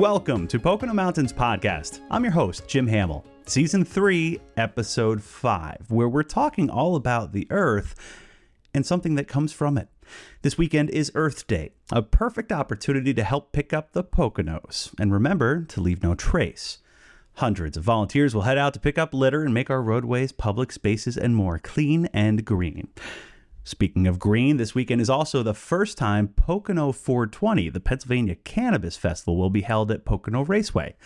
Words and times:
Welcome 0.00 0.48
to 0.48 0.58
Pocono 0.58 0.94
Mountains 0.94 1.30
Podcast. 1.30 2.00
I'm 2.10 2.24
your 2.24 2.32
host, 2.32 2.66
Jim 2.66 2.86
Hamill, 2.86 3.22
Season 3.44 3.84
3, 3.84 4.40
Episode 4.56 5.22
5, 5.22 5.90
where 5.90 6.08
we're 6.08 6.22
talking 6.22 6.70
all 6.70 6.96
about 6.96 7.32
the 7.32 7.46
Earth 7.50 7.94
and 8.72 8.86
something 8.86 9.14
that 9.16 9.28
comes 9.28 9.52
from 9.52 9.76
it. 9.76 9.88
This 10.40 10.56
weekend 10.56 10.88
is 10.88 11.12
Earth 11.14 11.46
Day, 11.46 11.72
a 11.92 12.00
perfect 12.00 12.50
opportunity 12.50 13.12
to 13.12 13.22
help 13.22 13.52
pick 13.52 13.74
up 13.74 13.92
the 13.92 14.02
Poconos. 14.02 14.94
And 14.98 15.12
remember 15.12 15.64
to 15.64 15.82
leave 15.82 16.02
no 16.02 16.14
trace. 16.14 16.78
Hundreds 17.34 17.76
of 17.76 17.84
volunteers 17.84 18.34
will 18.34 18.42
head 18.42 18.56
out 18.56 18.72
to 18.72 18.80
pick 18.80 18.96
up 18.96 19.12
litter 19.12 19.44
and 19.44 19.52
make 19.52 19.68
our 19.68 19.82
roadways, 19.82 20.32
public 20.32 20.72
spaces, 20.72 21.18
and 21.18 21.36
more 21.36 21.58
clean 21.58 22.06
and 22.14 22.46
green. 22.46 22.88
Speaking 23.70 24.08
of 24.08 24.18
green, 24.18 24.56
this 24.56 24.74
weekend 24.74 25.00
is 25.00 25.08
also 25.08 25.44
the 25.44 25.54
first 25.54 25.96
time 25.96 26.26
Pocono 26.26 26.90
420, 26.90 27.68
the 27.68 27.78
Pennsylvania 27.78 28.34
Cannabis 28.34 28.96
Festival, 28.96 29.36
will 29.36 29.48
be 29.48 29.60
held 29.60 29.92
at 29.92 30.04
Pocono 30.04 30.42
Raceway. 30.44 30.96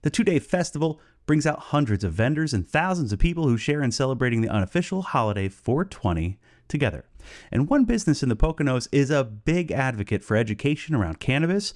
The 0.00 0.08
two 0.08 0.24
day 0.24 0.38
festival 0.38 0.98
brings 1.26 1.44
out 1.44 1.58
hundreds 1.58 2.04
of 2.04 2.14
vendors 2.14 2.54
and 2.54 2.66
thousands 2.66 3.12
of 3.12 3.18
people 3.18 3.46
who 3.46 3.58
share 3.58 3.82
in 3.82 3.92
celebrating 3.92 4.40
the 4.40 4.48
unofficial 4.48 5.02
holiday 5.02 5.50
420 5.50 6.38
together. 6.68 7.04
And 7.52 7.68
one 7.68 7.84
business 7.84 8.22
in 8.22 8.30
the 8.30 8.34
Poconos 8.34 8.88
is 8.90 9.10
a 9.10 9.22
big 9.22 9.70
advocate 9.70 10.24
for 10.24 10.38
education 10.38 10.94
around 10.94 11.20
cannabis 11.20 11.74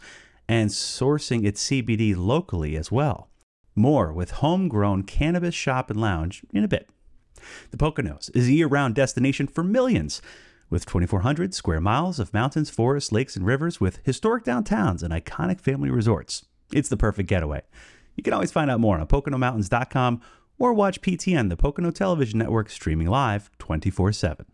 and 0.49 0.71
sourcing 0.71 1.45
its 1.45 1.69
CBD 1.69 2.17
locally 2.17 2.79
as 2.79 2.91
well. 2.91 3.29
More 3.77 4.11
with 4.11 4.31
Homegrown 4.31 5.03
Cannabis 5.03 5.55
Shop 5.55 5.91
and 5.91 6.01
Lounge 6.01 6.47
in 6.55 6.65
a 6.65 6.69
bit. 6.69 6.89
The 7.71 7.77
Poconos 7.77 8.31
is 8.35 8.49
a 8.49 8.53
year 8.53 8.67
round 8.67 8.95
destination 8.95 9.47
for 9.47 9.63
millions, 9.63 10.23
with 10.69 10.87
2,400 10.87 11.53
square 11.55 11.81
miles 11.81 12.19
of 12.19 12.33
mountains, 12.33 12.71
forests, 12.71 13.13
lakes, 13.13 13.37
and 13.37 13.45
rivers, 13.45 13.81
with 13.81 14.01
historic 14.05 14.45
downtowns 14.45 15.03
and 15.03 15.13
iconic 15.13 15.61
family 15.61 15.91
resorts. 15.91 16.47
It's 16.73 16.89
the 16.89 16.97
perfect 16.97 17.29
getaway. 17.29 17.63
You 18.17 18.23
can 18.23 18.33
always 18.33 18.53
find 18.53 18.71
out 18.71 18.81
more 18.81 18.99
on 18.99 19.07
PoconoMountains.com 19.07 20.21
or 20.59 20.73
watch 20.73 21.01
PTN, 21.01 21.49
the 21.49 21.57
Pocono 21.57 21.91
Television 21.91 22.39
Network, 22.39 22.71
streaming 22.71 23.09
live 23.09 23.51
24 23.59 24.13
7. 24.13 24.47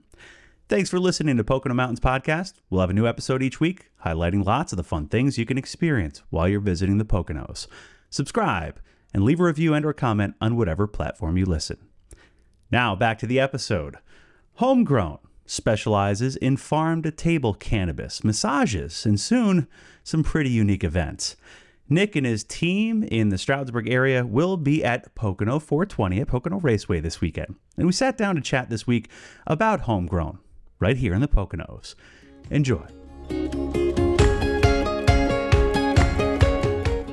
Thanks 0.69 0.91
for 0.91 0.99
listening 0.99 1.37
to 1.37 1.45
Pocono 1.45 1.75
Mountains 1.75 2.01
Podcast. 2.01 2.55
We'll 2.71 2.81
have 2.81 2.91
a 2.91 2.95
new 2.95 3.07
episode 3.07 3.43
each 3.43 3.61
week, 3.61 3.91
highlighting 4.05 4.45
lots 4.45 4.73
of 4.73 4.77
the 4.77 4.83
fun 4.83 5.07
things 5.07 5.39
you 5.39 5.47
can 5.47 5.59
experience 5.59 6.23
while 6.31 6.49
you're 6.49 6.61
visiting 6.61 6.99
the 6.99 7.05
Poconos. 7.05 7.69
Subscribe 8.11 8.81
and 9.15 9.23
leave 9.23 9.41
a 9.41 9.45
review 9.45 9.75
and 9.75 9.85
or 9.85 9.93
comment 9.93 10.35
on 10.41 10.57
whatever 10.57 10.87
platform 10.87 11.37
you 11.37 11.45
listen. 11.47 11.79
Now, 12.71 12.97
back 12.97 13.19
to 13.21 13.27
the 13.27 13.39
episode. 13.39 13.97
Homegrown 14.55 15.19
specializes 15.45 16.35
in 16.37 16.57
farm 16.57 17.03
to 17.03 17.13
table 17.13 17.55
cannabis, 17.55 18.25
massages, 18.25 19.07
and 19.07 19.21
soon 19.21 19.69
some 20.03 20.25
pretty 20.25 20.51
unique 20.51 20.83
events. 20.83 21.37
Nick 21.89 22.17
and 22.17 22.27
his 22.27 22.43
team 22.43 23.05
in 23.05 23.29
the 23.29 23.39
Stroudsburg 23.39 23.89
area 23.89 24.27
will 24.27 24.57
be 24.57 24.83
at 24.85 25.15
Pocono 25.15 25.61
420 25.61 26.21
at 26.21 26.27
Pocono 26.27 26.59
Raceway 26.59 26.99
this 26.99 27.21
weekend. 27.21 27.55
And 27.77 27.87
we 27.87 27.93
sat 27.93 28.19
down 28.19 28.35
to 28.35 28.41
chat 28.41 28.69
this 28.69 28.89
week 28.89 29.09
about 29.47 29.83
homegrown 29.83 30.41
right 30.81 30.97
here 30.97 31.15
in 31.15 31.21
the 31.21 31.29
Poconos. 31.29 31.95
Enjoy. 32.51 32.85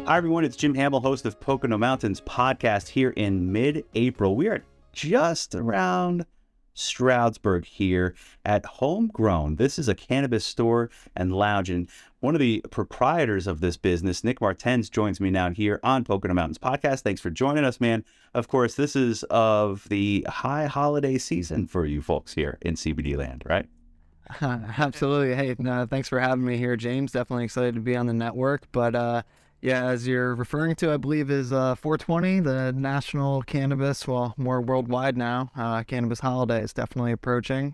Hi, 0.08 0.18
everyone. 0.18 0.44
It's 0.44 0.56
Jim 0.56 0.74
Hamill, 0.74 1.02
host 1.02 1.26
of 1.28 1.40
Pocono 1.40 1.78
Mountains 1.78 2.20
podcast 2.22 2.88
here 2.88 3.12
in 3.12 3.52
mid 3.52 3.86
April. 3.94 4.36
We 4.36 4.48
are 4.48 4.64
just 4.94 5.54
around 5.54 6.26
Stroudsburg 6.74 7.66
here 7.66 8.16
at 8.46 8.66
Homegrown. 8.66 9.58
This 9.58 9.78
is 9.78 9.88
a 9.88 9.96
cannabis 9.96 10.46
store 10.46 10.90
and 11.16 11.34
lounge. 11.36 11.70
And 11.70 11.90
one 12.20 12.36
of 12.36 12.40
the 12.40 12.64
proprietors 12.72 13.48
of 13.48 13.60
this 13.60 13.78
business, 13.78 14.24
Nick 14.24 14.42
Martens, 14.42 14.90
joins 14.90 15.20
me 15.20 15.30
now 15.30 15.52
here 15.52 15.80
on 15.84 16.04
Pocono 16.04 16.34
Mountains 16.34 16.58
podcast. 16.58 17.02
Thanks 17.02 17.22
for 17.22 17.30
joining 17.30 17.64
us, 17.64 17.80
man. 17.80 18.04
Of 18.34 18.48
course, 18.48 18.76
this 18.76 18.96
is 18.96 19.24
of 19.24 19.88
the 19.90 20.26
high 20.28 20.66
holiday 20.66 21.18
season 21.18 21.68
for 21.68 21.86
you 21.86 22.02
folks 22.02 22.34
here 22.34 22.58
in 22.62 22.76
CBD 22.76 23.18
land, 23.18 23.44
right? 23.46 23.68
absolutely. 24.42 25.36
Hey, 25.36 25.56
no, 25.60 25.86
thanks 25.86 26.10
for 26.10 26.20
having 26.20 26.46
me 26.46 26.58
here, 26.58 26.76
James. 26.76 27.12
Definitely 27.12 27.46
excited 27.46 27.76
to 27.76 27.82
be 27.82 27.96
on 27.96 28.08
the 28.08 28.14
network. 28.14 28.64
But 28.72 28.96
uh, 28.96 29.22
yeah, 29.64 29.86
as 29.86 30.06
you're 30.06 30.36
referring 30.36 30.76
to, 30.76 30.92
I 30.92 30.98
believe 30.98 31.32
is 31.32 31.54
uh, 31.54 31.76
420, 31.76 32.42
the 32.42 32.74
national 32.74 33.44
cannabis, 33.44 34.06
well, 34.06 34.34
more 34.36 34.60
worldwide 34.60 35.16
now. 35.16 35.52
Uh, 35.56 35.84
cannabis 35.84 36.20
holiday 36.20 36.62
is 36.62 36.74
definitely 36.74 37.14
approaching. 37.14 37.74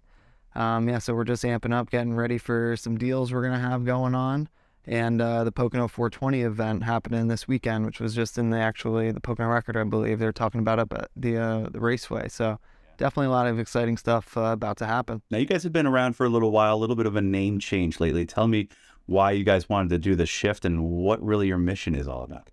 Um, 0.53 0.87
yeah, 0.87 0.99
so 0.99 1.15
we're 1.15 1.23
just 1.23 1.43
amping 1.43 1.73
up, 1.73 1.89
getting 1.89 2.13
ready 2.13 2.37
for 2.37 2.75
some 2.77 2.95
deals 2.95 3.33
we're 3.33 3.41
gonna 3.41 3.57
have 3.57 3.85
going 3.85 4.13
on, 4.13 4.49
and 4.85 5.19
uh, 5.19 5.43
the 5.43 5.51
Pocono 5.51 5.87
420 5.87 6.43
event 6.43 6.83
happening 6.83 7.27
this 7.27 7.47
weekend, 7.47 7.87
which 7.87 7.99
was 7.99 8.13
just 8.13 8.37
in 8.37 8.51
the 8.51 8.59
actually 8.59 9.11
the 9.11 9.19
Pocono 9.19 9.49
Record, 9.49 9.75
I 9.75 9.83
believe 9.83 10.19
they're 10.19 10.31
talking 10.31 10.59
about 10.59 10.77
up 10.77 10.93
at 10.93 11.09
the 11.15 11.37
uh, 11.37 11.69
the 11.71 11.79
raceway. 11.79 12.27
So 12.29 12.59
definitely 12.97 13.27
a 13.27 13.31
lot 13.31 13.47
of 13.47 13.57
exciting 13.57 13.97
stuff 13.97 14.37
uh, 14.37 14.41
about 14.41 14.77
to 14.77 14.85
happen. 14.85 15.23
Now, 15.31 15.39
you 15.39 15.45
guys 15.45 15.63
have 15.63 15.73
been 15.73 15.87
around 15.87 16.15
for 16.15 16.27
a 16.27 16.29
little 16.29 16.51
while, 16.51 16.75
a 16.75 16.77
little 16.77 16.95
bit 16.95 17.07
of 17.07 17.15
a 17.15 17.21
name 17.21 17.57
change 17.57 17.99
lately. 17.99 18.27
Tell 18.27 18.47
me 18.47 18.67
why 19.09 19.31
you 19.31 19.43
guys 19.43 19.67
wanted 19.67 19.89
to 19.89 19.97
do 19.97 20.15
the 20.15 20.25
shift 20.25 20.65
and 20.65 20.83
what 20.83 21.21
really 21.23 21.47
your 21.47 21.57
mission 21.57 21.95
is 21.95 22.07
all 22.07 22.23
about. 22.23 22.49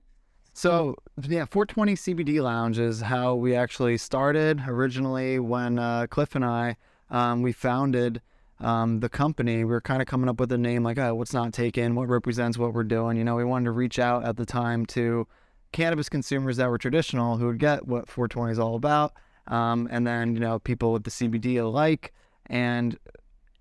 So 0.55 0.97
yeah, 1.23 1.45
420 1.45 1.95
CBD 1.95 2.43
Lounge 2.43 2.79
is 2.79 3.03
how 3.03 3.35
we 3.35 3.55
actually 3.55 3.99
started 3.99 4.63
originally 4.67 5.39
when 5.39 5.79
uh, 5.79 6.07
Cliff 6.09 6.35
and 6.35 6.45
I 6.45 6.77
um, 7.11 7.43
we 7.43 7.53
founded 7.53 8.23
um, 8.61 9.01
the 9.01 9.11
company. 9.11 9.59
We 9.59 9.65
were 9.67 9.83
kind 9.83 10.01
of 10.01 10.09
coming 10.09 10.31
up 10.31 10.41
with 10.41 10.51
a 10.51 10.57
name 10.57 10.83
like, 10.83 10.99
oh, 10.99 11.15
what's 11.15 11.35
not 11.35 11.53
taken, 11.53 11.95
what 11.95 12.09
represents 12.09 12.57
what 12.57 12.73
we're 12.73 12.85
doing. 12.85 13.19
You 13.19 13.25
know, 13.25 13.37
we 13.37 13.45
wanted 13.45 13.67
to 13.67 13.73
reach 13.73 13.99
out 13.99 14.25
at 14.25 14.39
the 14.39 14.47
time 14.47 14.87
to 14.87 15.27
cannabis 15.73 16.09
consumers 16.09 16.57
that 16.57 16.71
were 16.71 16.79
traditional 16.79 17.37
who 17.37 17.49
would 17.49 17.59
get 17.59 17.87
what 17.87 18.09
420 18.09 18.53
is 18.53 18.59
all 18.59 18.77
about, 18.77 19.13
um, 19.49 19.87
and 19.91 20.07
then 20.07 20.35
you 20.35 20.41
know 20.41 20.59
people 20.59 20.91
with 20.93 21.05
the 21.05 21.11
CBD 21.11 21.61
alike. 21.61 22.15
And 22.47 22.99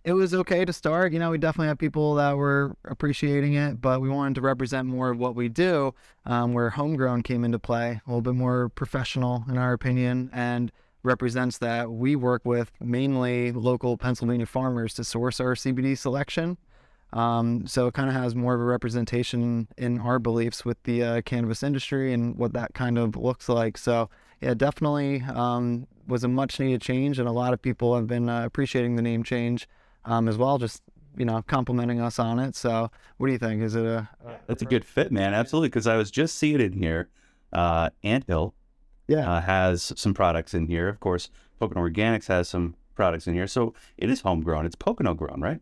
it 0.06 0.14
was 0.14 0.36
okay 0.36 0.64
to 0.64 0.72
start. 0.72 1.12
You 1.12 1.20
know, 1.20 1.32
we 1.32 1.40
definitely 1.40 1.68
have 1.68 1.80
people 1.80 2.14
that 2.16 2.38
were 2.38 2.76
appreciating 2.86 3.56
it, 3.56 3.82
but 3.82 4.02
we 4.02 4.10
wanted 4.10 4.36
to 4.36 4.42
represent 4.42 4.88
more 4.88 5.10
of 5.10 5.18
what 5.18 5.36
we 5.36 5.50
do, 5.50 5.96
um, 6.26 6.54
where 6.54 6.70
homegrown 6.70 7.24
came 7.24 7.44
into 7.44 7.58
play, 7.58 8.00
a 8.06 8.10
little 8.10 8.22
bit 8.22 8.36
more 8.36 8.70
professional 8.70 9.44
in 9.50 9.58
our 9.58 9.74
opinion, 9.74 10.30
and 10.32 10.72
represents 11.02 11.58
that 11.58 11.92
we 11.92 12.16
work 12.16 12.44
with 12.46 12.72
mainly 12.80 13.52
local 13.52 13.98
Pennsylvania 13.98 14.46
farmers 14.46 14.94
to 14.94 15.04
source 15.04 15.40
our 15.40 15.56
CBD 15.56 15.98
selection. 15.98 16.58
Um, 17.12 17.66
so 17.66 17.88
it 17.88 17.96
kind 17.96 18.10
of 18.10 18.16
has 18.16 18.36
more 18.36 18.54
of 18.54 18.62
a 18.62 18.64
representation 18.64 19.68
in 19.76 20.00
our 20.02 20.20
beliefs 20.20 20.64
with 20.64 20.82
the 20.84 21.02
uh, 21.04 21.22
cannabis 21.22 21.64
industry 21.64 22.14
and 22.14 22.36
what 22.36 22.54
that 22.54 22.76
kind 22.76 23.00
of 23.00 23.16
looks 23.16 23.50
like. 23.50 23.76
So 23.76 24.12
yeah, 24.40 24.54
definitely 24.54 25.24
um, 25.24 25.88
was 26.08 26.24
a 26.24 26.28
much 26.28 26.60
needed 26.60 26.82
change, 26.82 27.18
and 27.18 27.28
a 27.28 27.32
lot 27.32 27.54
of 27.54 27.62
people 27.62 27.96
have 27.96 28.06
been 28.06 28.30
uh, 28.30 28.46
appreciating 28.46 28.98
the 28.98 29.02
name 29.02 29.24
change 29.24 29.68
um, 30.06 30.28
as 30.28 30.38
well, 30.38 30.58
just 30.58 30.82
you 31.18 31.26
know, 31.26 31.42
complimenting 31.44 32.02
us 32.02 32.20
on 32.20 32.40
it. 32.40 32.56
So, 32.56 32.90
what 33.18 33.28
do 33.28 33.34
you 33.34 33.40
think? 33.40 33.62
Is 33.62 33.76
it 33.76 33.86
a? 33.86 34.10
a 34.26 34.40
That's 34.48 34.62
a 34.62 34.66
good 34.66 34.86
fit, 34.86 35.12
man. 35.12 35.34
Absolutely, 35.34 35.70
because 35.70 35.88
I 35.88 35.98
was 35.98 36.12
just 36.12 36.36
seeing 36.36 36.56
it 36.56 36.62
in 36.62 36.74
here. 36.74 37.10
Uh, 37.54 37.90
Anthill, 38.04 38.54
yeah, 39.08 39.32
uh, 39.32 39.42
has 39.42 39.94
some 39.96 40.14
products 40.14 40.54
in 40.54 40.68
here. 40.68 40.90
Of 40.90 41.00
course, 41.00 41.30
Pocono 41.60 41.82
Organics 41.88 42.28
has 42.28 42.50
some 42.50 42.76
products 42.96 43.28
in 43.28 43.34
here. 43.34 43.48
So 43.48 43.74
it 43.98 44.10
is 44.10 44.22
homegrown. 44.22 44.66
It's 44.66 44.76
Pocono 44.76 45.14
grown, 45.14 45.42
right? 45.42 45.60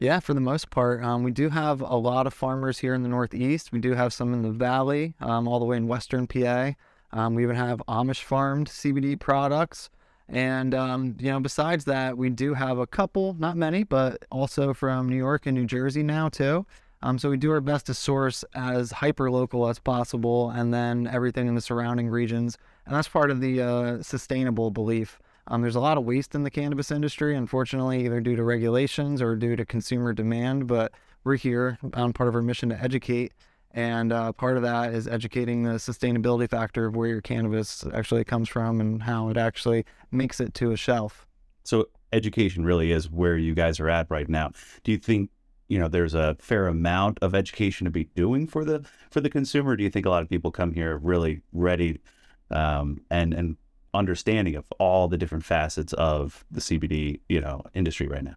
Yeah, 0.00 0.20
for 0.20 0.34
the 0.34 0.40
most 0.40 0.68
part. 0.70 1.02
Um, 1.02 1.22
we 1.22 1.30
do 1.30 1.48
have 1.48 1.80
a 1.80 1.96
lot 1.96 2.26
of 2.26 2.34
farmers 2.34 2.78
here 2.78 2.94
in 2.94 3.02
the 3.02 3.08
Northeast. 3.08 3.72
We 3.72 3.78
do 3.78 3.94
have 3.94 4.12
some 4.12 4.34
in 4.34 4.42
the 4.42 4.50
Valley, 4.50 5.14
um, 5.20 5.48
all 5.48 5.58
the 5.58 5.64
way 5.64 5.78
in 5.78 5.88
Western 5.88 6.26
PA. 6.26 6.72
Um, 7.12 7.34
we 7.34 7.44
even 7.44 7.56
have 7.56 7.82
Amish 7.88 8.22
farmed 8.22 8.68
CBD 8.68 9.18
products. 9.18 9.88
And, 10.28 10.74
um, 10.74 11.16
you 11.20 11.30
know, 11.30 11.40
besides 11.40 11.84
that, 11.84 12.18
we 12.18 12.30
do 12.30 12.54
have 12.54 12.78
a 12.78 12.86
couple, 12.86 13.34
not 13.38 13.56
many, 13.56 13.84
but 13.84 14.24
also 14.30 14.74
from 14.74 15.08
New 15.08 15.16
York 15.16 15.46
and 15.46 15.56
New 15.56 15.66
Jersey 15.66 16.02
now, 16.02 16.28
too. 16.28 16.66
Um, 17.02 17.18
so 17.18 17.30
we 17.30 17.36
do 17.36 17.52
our 17.52 17.60
best 17.60 17.86
to 17.86 17.94
source 17.94 18.44
as 18.54 18.90
hyper 18.90 19.30
local 19.30 19.68
as 19.68 19.78
possible 19.78 20.50
and 20.50 20.72
then 20.74 21.06
everything 21.06 21.46
in 21.46 21.54
the 21.54 21.60
surrounding 21.60 22.08
regions. 22.08 22.58
And 22.86 22.94
that's 22.94 23.08
part 23.08 23.30
of 23.30 23.40
the 23.40 23.60
uh, 23.60 24.02
sustainable 24.02 24.70
belief. 24.70 25.18
Um, 25.48 25.62
there's 25.62 25.76
a 25.76 25.80
lot 25.80 25.98
of 25.98 26.04
waste 26.04 26.34
in 26.34 26.42
the 26.42 26.50
cannabis 26.50 26.90
industry, 26.90 27.36
unfortunately, 27.36 28.04
either 28.04 28.20
due 28.20 28.34
to 28.34 28.42
regulations 28.42 29.22
or 29.22 29.36
due 29.36 29.54
to 29.54 29.64
consumer 29.64 30.12
demand. 30.12 30.66
But 30.66 30.92
we're 31.22 31.36
here 31.36 31.78
on 31.94 32.12
part 32.12 32.28
of 32.28 32.34
our 32.34 32.42
mission 32.42 32.70
to 32.70 32.82
educate 32.82 33.32
and 33.76 34.10
uh, 34.10 34.32
part 34.32 34.56
of 34.56 34.62
that 34.62 34.94
is 34.94 35.06
educating 35.06 35.62
the 35.62 35.74
sustainability 35.74 36.48
factor 36.48 36.86
of 36.86 36.96
where 36.96 37.08
your 37.08 37.20
cannabis 37.20 37.84
actually 37.92 38.24
comes 38.24 38.48
from 38.48 38.80
and 38.80 39.02
how 39.02 39.28
it 39.28 39.36
actually 39.36 39.84
makes 40.10 40.40
it 40.40 40.54
to 40.54 40.72
a 40.72 40.76
shelf. 40.76 41.26
So 41.62 41.90
education 42.10 42.64
really 42.64 42.90
is 42.90 43.10
where 43.10 43.36
you 43.36 43.54
guys 43.54 43.78
are 43.78 43.90
at 43.90 44.10
right 44.10 44.30
now. 44.30 44.52
Do 44.82 44.92
you 44.92 44.98
think 44.98 45.30
you 45.68 45.78
know 45.78 45.88
there's 45.88 46.14
a 46.14 46.36
fair 46.38 46.68
amount 46.68 47.18
of 47.20 47.34
education 47.34 47.84
to 47.84 47.90
be 47.90 48.04
doing 48.04 48.46
for 48.46 48.64
the 48.64 48.86
for 49.10 49.20
the 49.20 49.28
consumer? 49.28 49.76
Do 49.76 49.84
you 49.84 49.90
think 49.90 50.06
a 50.06 50.10
lot 50.10 50.22
of 50.22 50.30
people 50.30 50.50
come 50.50 50.72
here 50.72 50.96
really 50.96 51.42
ready 51.52 52.00
um, 52.50 53.02
and 53.10 53.34
and 53.34 53.56
understanding 53.92 54.56
of 54.56 54.64
all 54.78 55.06
the 55.06 55.18
different 55.18 55.44
facets 55.44 55.92
of 55.94 56.46
the 56.50 56.60
CBD 56.60 57.20
you 57.28 57.42
know 57.42 57.62
industry 57.74 58.08
right 58.08 58.24
now? 58.24 58.36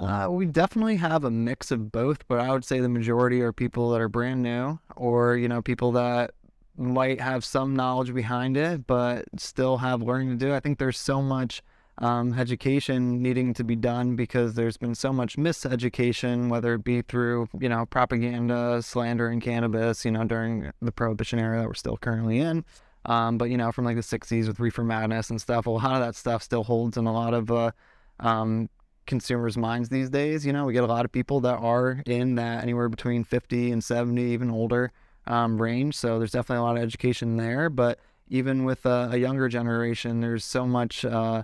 Uh, 0.00 0.28
we 0.30 0.46
definitely 0.46 0.96
have 0.96 1.24
a 1.24 1.30
mix 1.30 1.70
of 1.70 1.92
both, 1.92 2.26
but 2.26 2.40
I 2.40 2.50
would 2.50 2.64
say 2.64 2.80
the 2.80 2.88
majority 2.88 3.42
are 3.42 3.52
people 3.52 3.90
that 3.90 4.00
are 4.00 4.08
brand 4.08 4.42
new 4.42 4.78
or, 4.96 5.36
you 5.36 5.46
know, 5.46 5.60
people 5.60 5.92
that 5.92 6.32
might 6.76 7.20
have 7.20 7.44
some 7.44 7.76
knowledge 7.76 8.14
behind 8.14 8.56
it, 8.56 8.86
but 8.86 9.26
still 9.36 9.76
have 9.78 10.00
learning 10.00 10.30
to 10.30 10.36
do. 10.36 10.54
I 10.54 10.60
think 10.60 10.78
there's 10.78 10.98
so 10.98 11.20
much 11.20 11.62
um, 11.98 12.32
education 12.38 13.20
needing 13.20 13.52
to 13.52 13.62
be 13.62 13.76
done 13.76 14.16
because 14.16 14.54
there's 14.54 14.78
been 14.78 14.94
so 14.94 15.12
much 15.12 15.36
miseducation, 15.36 16.48
whether 16.48 16.74
it 16.74 16.84
be 16.84 17.02
through, 17.02 17.50
you 17.60 17.68
know, 17.68 17.84
propaganda, 17.84 18.80
slander 18.82 19.30
in 19.30 19.40
cannabis, 19.40 20.06
you 20.06 20.12
know, 20.12 20.24
during 20.24 20.70
the 20.80 20.92
prohibition 20.92 21.38
era 21.38 21.60
that 21.60 21.66
we're 21.66 21.74
still 21.74 21.98
currently 21.98 22.38
in. 22.38 22.64
Um, 23.04 23.36
but, 23.36 23.50
you 23.50 23.58
know, 23.58 23.70
from 23.70 23.84
like 23.84 23.96
the 23.96 24.02
60s 24.02 24.46
with 24.46 24.60
reefer 24.60 24.84
madness 24.84 25.28
and 25.28 25.38
stuff, 25.38 25.66
a 25.66 25.70
lot 25.70 25.96
of 25.96 26.00
that 26.00 26.14
stuff 26.16 26.42
still 26.42 26.64
holds 26.64 26.96
in 26.96 27.06
a 27.06 27.12
lot 27.12 27.34
of 27.34 27.50
uh, 27.50 27.72
um, 28.18 28.70
consumers' 29.10 29.58
minds 29.58 29.90
these 29.90 30.08
days. 30.08 30.46
You 30.46 30.54
know, 30.54 30.64
we 30.64 30.72
get 30.72 30.84
a 30.84 30.86
lot 30.86 31.04
of 31.04 31.12
people 31.12 31.40
that 31.40 31.58
are 31.58 32.02
in 32.06 32.36
that 32.36 32.62
anywhere 32.62 32.88
between 32.88 33.24
50 33.24 33.72
and 33.72 33.84
70, 33.84 34.22
even 34.22 34.50
older 34.50 34.92
um, 35.26 35.60
range. 35.60 35.96
So 35.96 36.18
there's 36.18 36.32
definitely 36.32 36.60
a 36.60 36.62
lot 36.62 36.76
of 36.78 36.82
education 36.82 37.36
there. 37.36 37.68
But 37.68 37.98
even 38.28 38.64
with 38.64 38.86
a, 38.86 39.18
younger 39.18 39.48
generation, 39.48 40.20
there's 40.20 40.44
so 40.44 40.66
much. 40.66 41.04
Uh, 41.04 41.42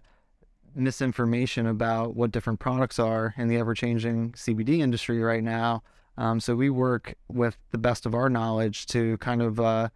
misinformation 0.78 1.66
about 1.66 2.14
what 2.14 2.30
different 2.30 2.60
products 2.60 2.98
are 2.98 3.32
in 3.38 3.48
the 3.48 3.56
ever 3.56 3.72
changing 3.72 4.30
CBD 4.32 4.80
industry 4.80 5.20
right 5.20 5.42
now. 5.42 5.82
Um, 6.18 6.38
so 6.38 6.54
we 6.54 6.68
work 6.68 7.14
with 7.28 7.56
the 7.70 7.78
best 7.78 8.04
of 8.04 8.14
our 8.14 8.28
knowledge 8.28 8.84
to 8.88 9.16
kind 9.16 9.40
of, 9.40 9.58
uh, 9.58 9.88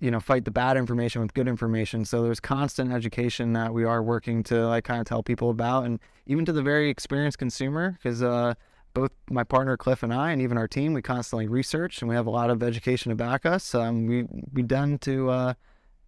you 0.00 0.10
know, 0.10 0.20
fight 0.20 0.44
the 0.44 0.50
bad 0.50 0.76
information 0.76 1.22
with 1.22 1.34
good 1.34 1.48
information. 1.48 2.04
So 2.04 2.22
there's 2.22 2.40
constant 2.40 2.92
education 2.92 3.52
that 3.54 3.74
we 3.74 3.84
are 3.84 4.02
working 4.02 4.42
to 4.44 4.66
like 4.68 4.84
kind 4.84 5.00
of 5.00 5.06
tell 5.06 5.22
people 5.22 5.50
about, 5.50 5.84
and 5.84 5.98
even 6.26 6.44
to 6.44 6.52
the 6.52 6.62
very 6.62 6.88
experienced 6.88 7.38
consumer, 7.38 7.92
because 7.92 8.22
uh, 8.22 8.54
both 8.94 9.10
my 9.30 9.44
partner 9.44 9.76
Cliff 9.76 10.02
and 10.02 10.14
I, 10.14 10.30
and 10.30 10.40
even 10.40 10.56
our 10.56 10.68
team, 10.68 10.92
we 10.92 11.02
constantly 11.02 11.48
research 11.48 12.00
and 12.00 12.08
we 12.08 12.14
have 12.14 12.26
a 12.26 12.30
lot 12.30 12.50
of 12.50 12.62
education 12.62 13.10
to 13.10 13.16
back 13.16 13.44
us. 13.44 13.74
Um, 13.74 14.06
we 14.06 14.26
we 14.52 14.62
done 14.62 14.98
to 14.98 15.30
uh, 15.30 15.54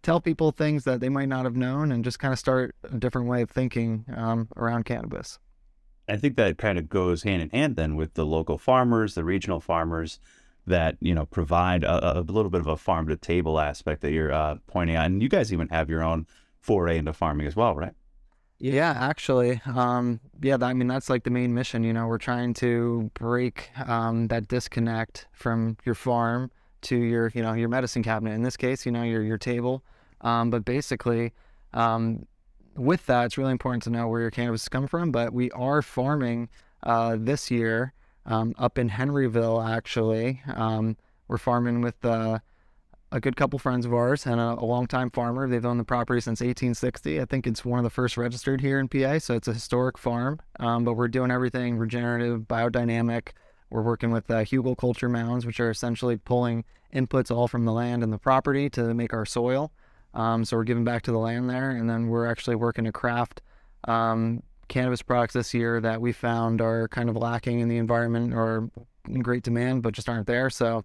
tell 0.02 0.20
people 0.20 0.52
things 0.52 0.84
that 0.84 1.00
they 1.00 1.08
might 1.08 1.28
not 1.28 1.44
have 1.44 1.56
known 1.56 1.92
and 1.92 2.04
just 2.04 2.18
kind 2.18 2.32
of 2.32 2.38
start 2.38 2.74
a 2.84 2.96
different 2.96 3.28
way 3.28 3.42
of 3.42 3.50
thinking 3.50 4.04
um, 4.16 4.48
around 4.56 4.84
cannabis. 4.84 5.38
I 6.08 6.16
think 6.16 6.36
that 6.36 6.58
kind 6.58 6.78
of 6.78 6.88
goes 6.88 7.22
hand 7.22 7.42
in 7.42 7.50
hand 7.50 7.76
then 7.76 7.94
with 7.94 8.14
the 8.14 8.26
local 8.26 8.58
farmers, 8.58 9.14
the 9.14 9.24
regional 9.24 9.60
farmers 9.60 10.18
that 10.66 10.96
you 11.00 11.14
know 11.14 11.26
provide 11.26 11.84
a, 11.84 12.18
a 12.18 12.20
little 12.20 12.50
bit 12.50 12.60
of 12.60 12.66
a 12.66 12.76
farm 12.76 13.08
to 13.08 13.16
table 13.16 13.60
aspect 13.60 14.02
that 14.02 14.12
you're 14.12 14.32
uh, 14.32 14.56
pointing 14.66 14.96
out, 14.96 15.06
and 15.06 15.22
you 15.22 15.28
guys 15.28 15.52
even 15.52 15.68
have 15.68 15.90
your 15.90 16.02
own 16.02 16.26
foray 16.60 16.98
into 16.98 17.12
farming 17.12 17.46
as 17.46 17.56
well, 17.56 17.74
right? 17.74 17.92
Yeah, 18.62 18.94
actually, 18.94 19.62
um, 19.64 20.20
yeah. 20.42 20.58
I 20.60 20.74
mean, 20.74 20.86
that's 20.86 21.08
like 21.08 21.24
the 21.24 21.30
main 21.30 21.54
mission. 21.54 21.82
You 21.82 21.94
know, 21.94 22.06
we're 22.06 22.18
trying 22.18 22.52
to 22.54 23.10
break 23.14 23.70
um, 23.88 24.28
that 24.28 24.48
disconnect 24.48 25.26
from 25.32 25.78
your 25.84 25.94
farm 25.94 26.50
to 26.82 26.96
your, 26.96 27.32
you 27.34 27.40
know, 27.42 27.54
your 27.54 27.70
medicine 27.70 28.02
cabinet. 28.02 28.32
In 28.32 28.42
this 28.42 28.58
case, 28.58 28.84
you 28.84 28.92
know, 28.92 29.02
your 29.02 29.22
your 29.22 29.38
table. 29.38 29.82
Um, 30.20 30.50
but 30.50 30.66
basically, 30.66 31.32
um, 31.72 32.26
with 32.76 33.06
that, 33.06 33.24
it's 33.24 33.38
really 33.38 33.52
important 33.52 33.82
to 33.84 33.90
know 33.90 34.08
where 34.08 34.20
your 34.20 34.30
cannabis 34.30 34.62
is 34.62 34.68
coming 34.68 34.88
from. 34.88 35.10
But 35.10 35.32
we 35.32 35.50
are 35.52 35.80
farming 35.80 36.50
uh, 36.82 37.16
this 37.18 37.50
year 37.50 37.94
um, 38.26 38.54
up 38.58 38.78
in 38.78 38.90
Henryville. 38.90 39.66
Actually, 39.68 40.42
um, 40.54 40.96
we're 41.28 41.38
farming 41.38 41.80
with 41.80 42.04
uh, 42.04 42.38
a 43.12 43.20
good 43.20 43.36
couple 43.36 43.58
friends 43.58 43.84
of 43.84 43.92
ours 43.92 44.26
and 44.26 44.40
a, 44.40 44.54
a 44.58 44.64
longtime 44.64 45.10
farmer. 45.10 45.48
They've 45.48 45.64
owned 45.64 45.80
the 45.80 45.84
property 45.84 46.20
since 46.20 46.40
1860. 46.40 47.20
I 47.20 47.24
think 47.24 47.46
it's 47.46 47.64
one 47.64 47.78
of 47.78 47.84
the 47.84 47.90
first 47.90 48.16
registered 48.16 48.60
here 48.60 48.78
in 48.78 48.88
PA, 48.88 49.18
so 49.18 49.34
it's 49.34 49.48
a 49.48 49.54
historic 49.54 49.98
farm. 49.98 50.40
Um, 50.58 50.84
but 50.84 50.94
we're 50.94 51.08
doing 51.08 51.30
everything 51.30 51.76
regenerative, 51.76 52.42
biodynamic. 52.42 53.30
We're 53.70 53.82
working 53.82 54.10
with 54.10 54.30
uh, 54.30 54.38
hugelkultur 54.38 55.10
mounds, 55.10 55.46
which 55.46 55.60
are 55.60 55.70
essentially 55.70 56.16
pulling 56.16 56.64
inputs 56.94 57.34
all 57.34 57.48
from 57.48 57.64
the 57.64 57.72
land 57.72 58.02
and 58.02 58.12
the 58.12 58.18
property 58.18 58.68
to 58.70 58.94
make 58.94 59.12
our 59.12 59.24
soil. 59.24 59.72
Um, 60.12 60.44
so 60.44 60.56
we're 60.56 60.64
giving 60.64 60.84
back 60.84 61.02
to 61.02 61.12
the 61.12 61.18
land 61.18 61.48
there, 61.48 61.70
and 61.70 61.88
then 61.88 62.08
we're 62.08 62.26
actually 62.26 62.56
working 62.56 62.84
to 62.84 62.92
craft 62.92 63.42
um, 63.86 64.42
cannabis 64.70 65.02
products 65.02 65.34
this 65.34 65.52
year 65.52 65.80
that 65.82 66.00
we 66.00 66.12
found 66.12 66.62
are 66.62 66.88
kind 66.88 67.10
of 67.10 67.16
lacking 67.16 67.60
in 67.60 67.68
the 67.68 67.76
environment 67.76 68.32
or 68.32 68.70
in 69.06 69.20
great 69.20 69.42
demand, 69.42 69.82
but 69.82 69.92
just 69.92 70.08
aren't 70.08 70.26
there. 70.26 70.48
So, 70.48 70.84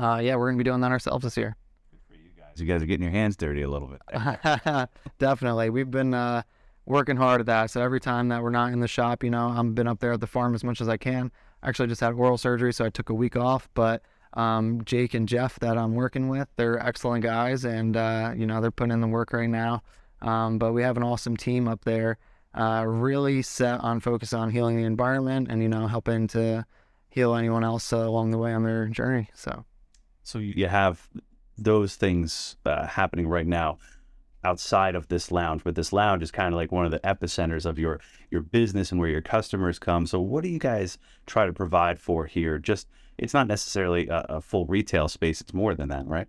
uh, 0.00 0.20
yeah, 0.22 0.36
we're 0.36 0.48
gonna 0.48 0.58
be 0.58 0.64
doing 0.64 0.80
that 0.82 0.92
ourselves 0.92 1.24
this 1.24 1.36
year. 1.36 1.56
Good 1.90 2.00
for 2.06 2.14
you 2.14 2.30
guys. 2.38 2.60
You 2.60 2.66
guys 2.66 2.82
are 2.82 2.86
getting 2.86 3.02
your 3.02 3.12
hands 3.12 3.36
dirty 3.36 3.62
a 3.62 3.68
little 3.68 3.88
bit. 3.88 4.88
Definitely, 5.18 5.70
we've 5.70 5.90
been 5.90 6.14
uh, 6.14 6.42
working 6.86 7.16
hard 7.16 7.40
at 7.40 7.46
that. 7.46 7.70
So 7.70 7.82
every 7.82 8.00
time 8.00 8.28
that 8.28 8.42
we're 8.42 8.50
not 8.50 8.72
in 8.72 8.78
the 8.78 8.88
shop, 8.88 9.24
you 9.24 9.30
know, 9.30 9.48
I've 9.48 9.74
been 9.74 9.88
up 9.88 9.98
there 9.98 10.12
at 10.12 10.20
the 10.20 10.28
farm 10.28 10.54
as 10.54 10.62
much 10.62 10.80
as 10.80 10.88
I 10.88 10.96
can 10.96 11.32
actually 11.62 11.88
just 11.88 12.00
had 12.00 12.14
oral 12.14 12.38
surgery, 12.38 12.72
so 12.72 12.84
I 12.84 12.90
took 12.90 13.08
a 13.10 13.14
week 13.14 13.36
off. 13.36 13.68
But 13.74 14.02
um, 14.34 14.82
Jake 14.84 15.14
and 15.14 15.28
Jeff 15.28 15.58
that 15.60 15.76
I'm 15.76 15.94
working 15.94 16.28
with, 16.28 16.48
they're 16.56 16.78
excellent 16.78 17.22
guys, 17.22 17.64
and 17.64 17.96
uh, 17.96 18.32
you 18.36 18.46
know 18.46 18.60
they're 18.60 18.70
putting 18.70 18.92
in 18.92 19.00
the 19.00 19.08
work 19.08 19.32
right 19.32 19.48
now. 19.48 19.82
Um, 20.22 20.58
but 20.58 20.72
we 20.72 20.82
have 20.82 20.96
an 20.96 21.02
awesome 21.02 21.36
team 21.36 21.66
up 21.66 21.84
there, 21.84 22.18
uh, 22.54 22.84
really 22.86 23.42
set 23.42 23.80
on 23.80 24.00
focus 24.00 24.32
on 24.32 24.50
healing 24.50 24.76
the 24.76 24.84
environment 24.84 25.48
and 25.50 25.62
you 25.62 25.68
know 25.68 25.86
helping 25.86 26.26
to 26.28 26.64
heal 27.08 27.34
anyone 27.34 27.64
else 27.64 27.92
uh, 27.92 27.98
along 27.98 28.30
the 28.30 28.38
way 28.38 28.52
on 28.52 28.62
their 28.62 28.86
journey. 28.86 29.28
So, 29.34 29.64
so 30.22 30.38
you 30.38 30.68
have 30.68 31.08
those 31.58 31.96
things 31.96 32.56
uh, 32.64 32.86
happening 32.86 33.28
right 33.28 33.46
now 33.46 33.78
outside 34.42 34.94
of 34.94 35.08
this 35.08 35.30
lounge, 35.30 35.62
but 35.62 35.74
this 35.74 35.92
lounge 35.92 36.22
is 36.22 36.30
kind 36.30 36.54
of 36.54 36.56
like 36.56 36.72
one 36.72 36.86
of 36.86 36.90
the 36.90 37.00
epicenters 37.00 37.66
of 37.66 37.78
your 37.78 38.00
your 38.30 38.42
business 38.42 38.90
and 38.90 39.00
where 39.00 39.10
your 39.10 39.20
customers 39.20 39.78
come. 39.78 40.06
So 40.06 40.20
what 40.20 40.42
do 40.42 40.48
you 40.48 40.58
guys 40.58 40.98
try 41.26 41.46
to 41.46 41.52
provide 41.52 41.98
for 41.98 42.26
here? 42.26 42.58
Just 42.58 42.88
it's 43.18 43.34
not 43.34 43.46
necessarily 43.46 44.08
a, 44.08 44.26
a 44.28 44.40
full 44.40 44.66
retail 44.66 45.08
space; 45.08 45.40
it's 45.40 45.54
more 45.54 45.74
than 45.74 45.88
that, 45.90 46.06
right? 46.06 46.28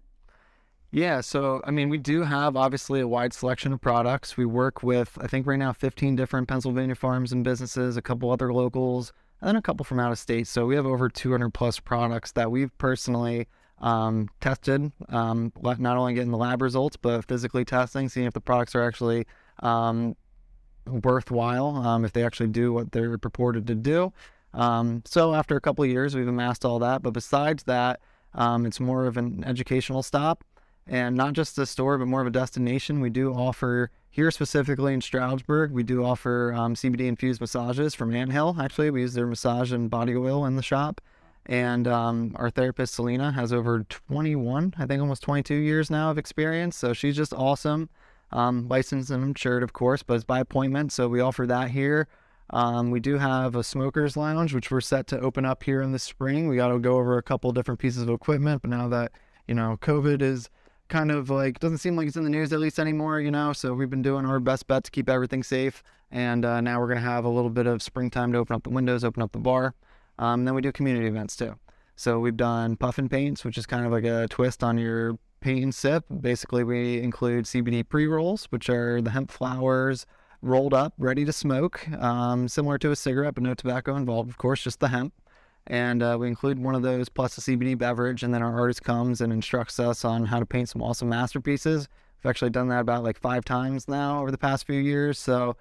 Yeah, 0.93 1.21
so 1.21 1.61
I 1.63 1.71
mean, 1.71 1.87
we 1.87 1.97
do 1.97 2.23
have 2.23 2.57
obviously 2.57 2.99
a 2.99 3.07
wide 3.07 3.33
selection 3.33 3.71
of 3.71 3.79
products. 3.79 4.35
We 4.35 4.45
work 4.45 4.83
with, 4.83 5.17
I 5.21 5.27
think, 5.27 5.47
right 5.47 5.57
now, 5.57 5.71
15 5.71 6.17
different 6.17 6.49
Pennsylvania 6.49 6.95
farms 6.95 7.31
and 7.31 7.45
businesses, 7.45 7.95
a 7.95 8.01
couple 8.01 8.29
other 8.29 8.53
locals, 8.53 9.13
and 9.39 9.47
then 9.47 9.55
a 9.55 9.61
couple 9.61 9.85
from 9.85 10.01
out 10.01 10.11
of 10.11 10.19
state. 10.19 10.47
So 10.47 10.65
we 10.65 10.75
have 10.75 10.85
over 10.85 11.07
200 11.07 11.53
plus 11.53 11.79
products 11.79 12.33
that 12.33 12.51
we've 12.51 12.77
personally 12.77 13.47
um, 13.79 14.27
tested, 14.41 14.91
um, 15.07 15.53
not 15.61 15.95
only 15.95 16.13
getting 16.13 16.31
the 16.31 16.37
lab 16.37 16.61
results, 16.61 16.97
but 16.97 17.23
physically 17.25 17.63
testing, 17.63 18.09
seeing 18.09 18.27
if 18.27 18.33
the 18.33 18.41
products 18.41 18.75
are 18.75 18.83
actually 18.83 19.25
um, 19.59 20.17
worthwhile, 20.85 21.77
um, 21.77 22.03
if 22.03 22.11
they 22.11 22.25
actually 22.25 22.49
do 22.49 22.73
what 22.73 22.91
they're 22.91 23.17
purported 23.17 23.65
to 23.67 23.75
do. 23.75 24.11
Um, 24.53 25.03
so 25.05 25.33
after 25.35 25.55
a 25.55 25.61
couple 25.61 25.85
years, 25.85 26.15
we've 26.15 26.27
amassed 26.27 26.65
all 26.65 26.79
that. 26.79 27.01
But 27.01 27.11
besides 27.11 27.63
that, 27.63 28.01
um, 28.33 28.65
it's 28.65 28.81
more 28.81 29.05
of 29.05 29.15
an 29.15 29.45
educational 29.45 30.03
stop 30.03 30.43
and 30.91 31.15
not 31.15 31.31
just 31.31 31.57
a 31.57 31.65
store, 31.65 31.97
but 31.97 32.05
more 32.05 32.19
of 32.19 32.27
a 32.27 32.31
destination. 32.31 32.99
We 32.99 33.09
do 33.09 33.33
offer 33.33 33.89
here 34.09 34.29
specifically 34.29 34.93
in 34.93 34.99
Stroudsburg, 34.99 35.71
we 35.71 35.83
do 35.83 36.03
offer 36.03 36.51
CBD 36.53 37.07
infused 37.07 37.39
massages 37.39 37.95
from 37.95 38.13
Anthill. 38.13 38.57
Actually, 38.59 38.89
we 38.89 38.99
use 39.01 39.13
their 39.13 39.25
massage 39.25 39.71
and 39.71 39.89
body 39.89 40.13
oil 40.17 40.45
in 40.45 40.57
the 40.57 40.61
shop. 40.61 40.99
And 41.45 41.87
um, 41.87 42.33
our 42.35 42.49
therapist, 42.49 42.93
Selena, 42.93 43.31
has 43.31 43.53
over 43.53 43.83
21, 43.83 44.73
I 44.77 44.85
think 44.85 45.01
almost 45.01 45.23
22 45.23 45.55
years 45.55 45.89
now 45.89 46.11
of 46.11 46.17
experience. 46.17 46.75
So 46.75 46.91
she's 46.91 47.15
just 47.15 47.33
awesome. 47.33 47.89
Um, 48.33 48.67
licensed 48.67 49.11
and 49.11 49.23
insured, 49.23 49.63
of 49.63 49.71
course, 49.71 50.03
but 50.03 50.15
it's 50.15 50.23
by 50.25 50.41
appointment. 50.41 50.91
So 50.91 51.07
we 51.07 51.21
offer 51.21 51.47
that 51.47 51.71
here. 51.71 52.09
Um, 52.49 52.91
we 52.91 52.99
do 52.99 53.17
have 53.17 53.55
a 53.55 53.63
smoker's 53.63 54.17
lounge, 54.17 54.53
which 54.53 54.69
we're 54.69 54.81
set 54.81 55.07
to 55.07 55.19
open 55.21 55.45
up 55.45 55.63
here 55.63 55.81
in 55.81 55.93
the 55.93 55.99
spring. 55.99 56.49
We 56.49 56.57
got 56.57 56.67
to 56.67 56.79
go 56.79 56.97
over 56.97 57.17
a 57.17 57.23
couple 57.23 57.49
different 57.53 57.79
pieces 57.79 58.03
of 58.03 58.09
equipment, 58.09 58.61
but 58.61 58.71
now 58.71 58.89
that, 58.89 59.13
you 59.47 59.55
know, 59.55 59.77
COVID 59.81 60.21
is 60.21 60.49
kind 60.91 61.09
of 61.09 61.31
like, 61.31 61.59
doesn't 61.59 61.79
seem 61.79 61.95
like 61.95 62.07
it's 62.07 62.17
in 62.17 62.23
the 62.23 62.29
news 62.29 62.53
at 62.53 62.59
least 62.59 62.77
anymore, 62.77 63.19
you 63.19 63.31
know, 63.31 63.53
so 63.53 63.73
we've 63.73 63.89
been 63.89 64.03
doing 64.03 64.25
our 64.25 64.39
best 64.39 64.67
bet 64.67 64.83
to 64.83 64.91
keep 64.91 65.09
everything 65.09 65.41
safe. 65.41 65.81
And 66.11 66.45
uh, 66.45 66.61
now 66.61 66.79
we're 66.79 66.93
to 66.93 66.99
have 66.99 67.25
a 67.25 67.29
little 67.29 67.49
bit 67.49 67.65
of 67.65 67.81
springtime 67.81 68.33
to 68.33 68.37
open 68.37 68.55
up 68.55 68.63
the 68.63 68.69
windows, 68.69 69.03
open 69.03 69.23
up 69.23 69.31
the 69.31 69.39
bar. 69.39 69.73
Um, 70.19 70.45
then 70.45 70.53
we 70.53 70.61
do 70.61 70.71
community 70.71 71.07
events 71.07 71.35
too. 71.35 71.55
So 71.95 72.19
we've 72.19 72.37
done 72.37 72.75
puffin 72.75 73.09
paints, 73.09 73.45
which 73.45 73.57
is 73.57 73.65
kind 73.65 73.85
of 73.85 73.91
like 73.91 74.03
a 74.03 74.27
twist 74.29 74.63
on 74.63 74.77
your 74.77 75.17
paint 75.39 75.63
and 75.63 75.73
sip. 75.73 76.03
Basically, 76.21 76.63
we 76.63 77.01
include 77.01 77.45
CBD 77.45 77.87
pre 77.87 78.05
rolls, 78.05 78.45
which 78.45 78.69
are 78.69 79.01
the 79.01 79.11
hemp 79.11 79.31
flowers 79.31 80.05
rolled 80.41 80.73
up, 80.73 80.93
ready 80.97 81.23
to 81.23 81.31
smoke, 81.31 81.87
um, 81.99 82.47
similar 82.47 82.77
to 82.79 82.91
a 82.91 82.95
cigarette, 82.95 83.35
but 83.35 83.43
no 83.43 83.53
tobacco 83.53 83.95
involved, 83.95 84.29
of 84.29 84.37
course, 84.37 84.63
just 84.63 84.79
the 84.79 84.87
hemp. 84.89 85.13
And 85.67 86.01
uh, 86.01 86.17
we 86.19 86.27
include 86.27 86.59
one 86.59 86.75
of 86.75 86.81
those 86.81 87.07
plus 87.07 87.37
a 87.37 87.41
CBD 87.41 87.77
beverage, 87.77 88.23
and 88.23 88.33
then 88.33 88.41
our 88.41 88.59
artist 88.59 88.83
comes 88.83 89.21
and 89.21 89.31
instructs 89.31 89.79
us 89.79 90.03
on 90.03 90.25
how 90.25 90.39
to 90.39 90.45
paint 90.45 90.69
some 90.69 90.81
awesome 90.81 91.09
masterpieces. 91.09 91.87
We've 92.23 92.29
actually 92.29 92.49
done 92.49 92.67
that 92.69 92.81
about 92.81 93.03
like 93.03 93.19
five 93.19 93.45
times 93.45 93.87
now 93.87 94.21
over 94.21 94.31
the 94.31 94.37
past 94.37 94.65
few 94.65 94.79
years, 94.79 95.17
so 95.19 95.55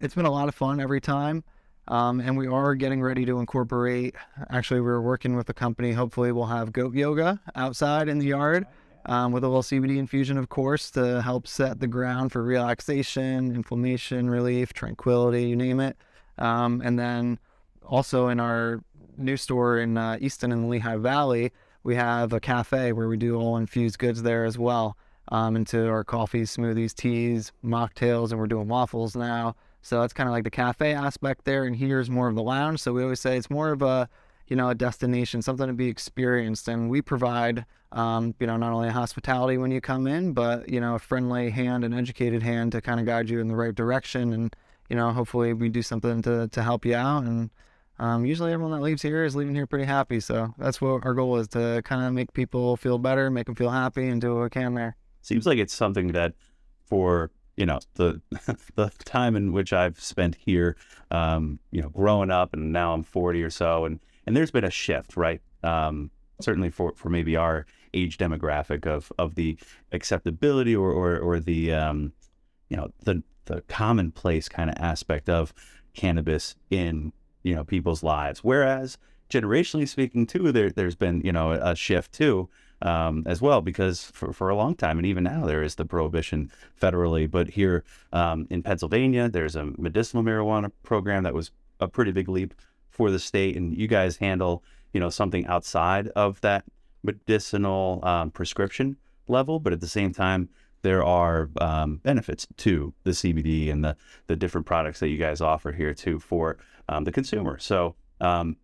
it's 0.00 0.14
been 0.14 0.26
a 0.26 0.30
lot 0.30 0.48
of 0.48 0.54
fun 0.54 0.80
every 0.80 1.00
time. 1.00 1.44
Um, 1.86 2.20
and 2.20 2.36
we 2.36 2.46
are 2.46 2.74
getting 2.74 3.02
ready 3.02 3.26
to 3.26 3.38
incorporate. 3.38 4.14
Actually, 4.50 4.80
we're 4.80 5.02
working 5.02 5.36
with 5.36 5.48
a 5.50 5.54
company. 5.54 5.92
Hopefully, 5.92 6.32
we'll 6.32 6.46
have 6.46 6.72
goat 6.72 6.94
yoga 6.94 7.40
outside 7.54 8.08
in 8.08 8.18
the 8.18 8.26
yard 8.26 8.66
um, 9.06 9.32
with 9.32 9.44
a 9.44 9.48
little 9.48 9.62
CBD 9.62 9.98
infusion, 9.98 10.38
of 10.38 10.48
course, 10.48 10.90
to 10.92 11.20
help 11.22 11.46
set 11.46 11.80
the 11.80 11.86
ground 11.86 12.32
for 12.32 12.42
relaxation, 12.42 13.54
inflammation 13.54 14.30
relief, 14.30 14.72
tranquility, 14.72 15.44
you 15.44 15.56
name 15.56 15.80
it. 15.80 15.96
Um, 16.38 16.80
and 16.82 16.98
then 16.98 17.38
also 17.86 18.28
in 18.28 18.40
our 18.40 18.82
new 19.16 19.36
store 19.36 19.78
in 19.78 19.96
uh, 19.96 20.18
Easton 20.20 20.52
in 20.52 20.62
the 20.62 20.68
Lehigh 20.68 20.96
Valley, 20.96 21.52
we 21.82 21.94
have 21.96 22.32
a 22.32 22.40
cafe 22.40 22.92
where 22.92 23.08
we 23.08 23.16
do 23.16 23.36
all 23.36 23.56
infused 23.56 23.98
goods 23.98 24.22
there 24.22 24.44
as 24.44 24.58
well 24.58 24.96
um, 25.28 25.56
into 25.56 25.88
our 25.88 26.04
coffees, 26.04 26.56
smoothies, 26.56 26.94
teas, 26.94 27.52
mocktails, 27.64 28.30
and 28.30 28.40
we're 28.40 28.46
doing 28.46 28.68
waffles 28.68 29.14
now. 29.14 29.54
So 29.82 30.00
that's 30.00 30.14
kind 30.14 30.28
of 30.28 30.32
like 30.32 30.44
the 30.44 30.50
cafe 30.50 30.94
aspect 30.94 31.44
there. 31.44 31.64
And 31.64 31.76
here's 31.76 32.08
more 32.08 32.28
of 32.28 32.34
the 32.34 32.42
lounge. 32.42 32.80
So 32.80 32.92
we 32.92 33.02
always 33.02 33.20
say 33.20 33.36
it's 33.36 33.50
more 33.50 33.70
of 33.70 33.82
a, 33.82 34.08
you 34.48 34.56
know, 34.56 34.70
a 34.70 34.74
destination, 34.74 35.42
something 35.42 35.66
to 35.66 35.74
be 35.74 35.88
experienced. 35.88 36.68
And 36.68 36.88
we 36.88 37.02
provide, 37.02 37.66
um, 37.92 38.34
you 38.40 38.46
know, 38.46 38.56
not 38.56 38.72
only 38.72 38.88
hospitality 38.88 39.58
when 39.58 39.70
you 39.70 39.82
come 39.82 40.06
in, 40.06 40.32
but, 40.32 40.70
you 40.70 40.80
know, 40.80 40.94
a 40.94 40.98
friendly 40.98 41.50
hand, 41.50 41.84
an 41.84 41.92
educated 41.92 42.42
hand 42.42 42.72
to 42.72 42.80
kind 42.80 42.98
of 42.98 43.04
guide 43.04 43.28
you 43.28 43.40
in 43.40 43.48
the 43.48 43.56
right 43.56 43.74
direction. 43.74 44.32
And, 44.32 44.56
you 44.88 44.96
know, 44.96 45.12
hopefully 45.12 45.52
we 45.52 45.68
do 45.68 45.82
something 45.82 46.22
to, 46.22 46.48
to 46.48 46.62
help 46.62 46.86
you 46.86 46.94
out. 46.94 47.24
And 47.24 47.50
um, 47.98 48.24
usually 48.24 48.52
everyone 48.52 48.72
that 48.72 48.84
leaves 48.84 49.02
here 49.02 49.24
is 49.24 49.36
leaving 49.36 49.54
here 49.54 49.66
pretty 49.66 49.84
happy. 49.84 50.20
So 50.20 50.52
that's 50.58 50.80
what 50.80 51.04
our 51.04 51.14
goal 51.14 51.36
is 51.36 51.48
to 51.48 51.82
kind 51.84 52.04
of 52.04 52.12
make 52.12 52.32
people 52.32 52.76
feel 52.76 52.98
better, 52.98 53.30
make 53.30 53.46
them 53.46 53.54
feel 53.54 53.70
happy, 53.70 54.08
and 54.08 54.20
do 54.20 54.34
what 54.34 54.42
we 54.42 54.50
can 54.50 54.74
there. 54.74 54.96
Seems 55.22 55.46
like 55.46 55.58
it's 55.58 55.74
something 55.74 56.08
that 56.08 56.34
for 56.86 57.30
you 57.56 57.66
know 57.66 57.78
the 57.94 58.20
the 58.74 58.90
time 59.04 59.36
in 59.36 59.52
which 59.52 59.72
I've 59.72 60.00
spent 60.00 60.36
here, 60.36 60.76
um, 61.10 61.60
you 61.70 61.82
know, 61.82 61.88
growing 61.88 62.30
up, 62.30 62.52
and 62.52 62.72
now 62.72 62.92
I'm 62.92 63.04
40 63.04 63.42
or 63.42 63.50
so, 63.50 63.84
and 63.84 64.00
and 64.26 64.36
there's 64.36 64.50
been 64.50 64.64
a 64.64 64.70
shift, 64.70 65.16
right? 65.16 65.40
Um, 65.62 66.10
certainly 66.40 66.70
for 66.70 66.92
for 66.96 67.08
maybe 67.10 67.36
our 67.36 67.64
age 67.92 68.18
demographic 68.18 68.86
of 68.86 69.12
of 69.18 69.36
the 69.36 69.56
acceptability 69.92 70.74
or 70.74 70.90
or, 70.90 71.18
or 71.18 71.40
the 71.40 71.72
um, 71.72 72.12
you 72.68 72.76
know 72.76 72.88
the 73.04 73.22
the 73.46 73.60
commonplace 73.62 74.48
kind 74.48 74.70
of 74.70 74.76
aspect 74.78 75.28
of 75.28 75.54
cannabis 75.94 76.56
in 76.70 77.12
you 77.44 77.54
know 77.54 77.62
people's 77.62 78.02
lives. 78.02 78.42
Whereas 78.42 78.98
generationally 79.30 79.88
speaking, 79.88 80.26
too, 80.26 80.50
there 80.50 80.70
there's 80.70 80.96
been 80.96 81.20
you 81.20 81.32
know 81.32 81.52
a 81.52 81.76
shift 81.76 82.12
too 82.12 82.48
um, 82.82 83.22
as 83.26 83.40
well, 83.40 83.60
because 83.60 84.04
for, 84.04 84.32
for 84.32 84.48
a 84.48 84.56
long 84.56 84.74
time, 84.74 84.98
and 84.98 85.06
even 85.06 85.24
now, 85.24 85.46
there 85.46 85.62
is 85.62 85.76
the 85.76 85.84
prohibition 85.84 86.50
federally. 86.80 87.30
But 87.30 87.50
here 87.50 87.84
um, 88.12 88.46
in 88.50 88.62
Pennsylvania, 88.62 89.28
there's 89.28 89.56
a 89.56 89.66
medicinal 89.78 90.24
marijuana 90.24 90.72
program 90.82 91.22
that 91.22 91.34
was 91.34 91.50
a 91.80 91.88
pretty 91.88 92.10
big 92.10 92.28
leap 92.28 92.54
for 92.90 93.10
the 93.10 93.18
state, 93.18 93.56
and 93.56 93.76
you 93.76 93.86
guys 93.86 94.16
handle 94.16 94.64
you 94.92 95.00
know 95.00 95.10
something 95.10 95.46
outside 95.46 96.08
of 96.08 96.40
that 96.40 96.64
medicinal 97.02 98.00
um, 98.02 98.30
prescription 98.30 98.96
level, 99.28 99.60
but 99.60 99.72
at 99.72 99.80
the 99.80 99.88
same 99.88 100.12
time, 100.12 100.48
there 100.82 101.02
are 101.02 101.48
um, 101.60 101.96
benefits 101.96 102.46
to 102.58 102.92
the 103.04 103.10
CBD 103.10 103.70
and 103.70 103.82
the 103.84 103.96
the 104.26 104.36
different 104.36 104.66
products 104.66 105.00
that 105.00 105.08
you 105.08 105.18
guys 105.18 105.40
offer 105.40 105.72
here 105.72 105.94
too 105.94 106.18
for 106.18 106.58
um, 106.88 107.04
the 107.04 107.12
consumer. 107.12 107.58
So, 107.58 107.94
um, 108.20 108.56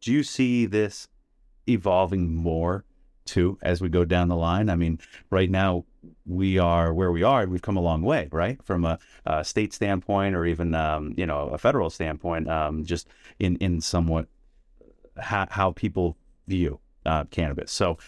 do 0.00 0.12
you 0.12 0.22
see 0.22 0.66
this 0.66 1.08
evolving 1.68 2.34
more 2.34 2.84
too 3.30 3.58
as 3.62 3.80
we 3.80 3.88
go 3.88 4.04
down 4.04 4.28
the 4.28 4.36
line. 4.36 4.68
I 4.68 4.76
mean, 4.76 4.98
right 5.30 5.50
now 5.50 5.84
we 6.26 6.58
are 6.58 6.92
where 6.92 7.12
we 7.12 7.22
are. 7.22 7.46
We've 7.46 7.62
come 7.62 7.76
a 7.76 7.80
long 7.80 8.02
way, 8.02 8.28
right, 8.32 8.62
from 8.64 8.84
a, 8.84 8.98
a 9.24 9.44
state 9.44 9.72
standpoint 9.72 10.34
or 10.34 10.44
even 10.44 10.74
um, 10.74 11.14
you 11.16 11.26
know 11.26 11.48
a 11.48 11.58
federal 11.58 11.90
standpoint. 11.90 12.48
Um, 12.50 12.84
just 12.84 13.08
in 13.38 13.56
in 13.56 13.80
somewhat 13.80 14.26
how, 15.18 15.46
how 15.50 15.72
people 15.72 16.16
view 16.48 16.80
uh, 17.06 17.24
cannabis. 17.24 17.70
So, 17.70 17.98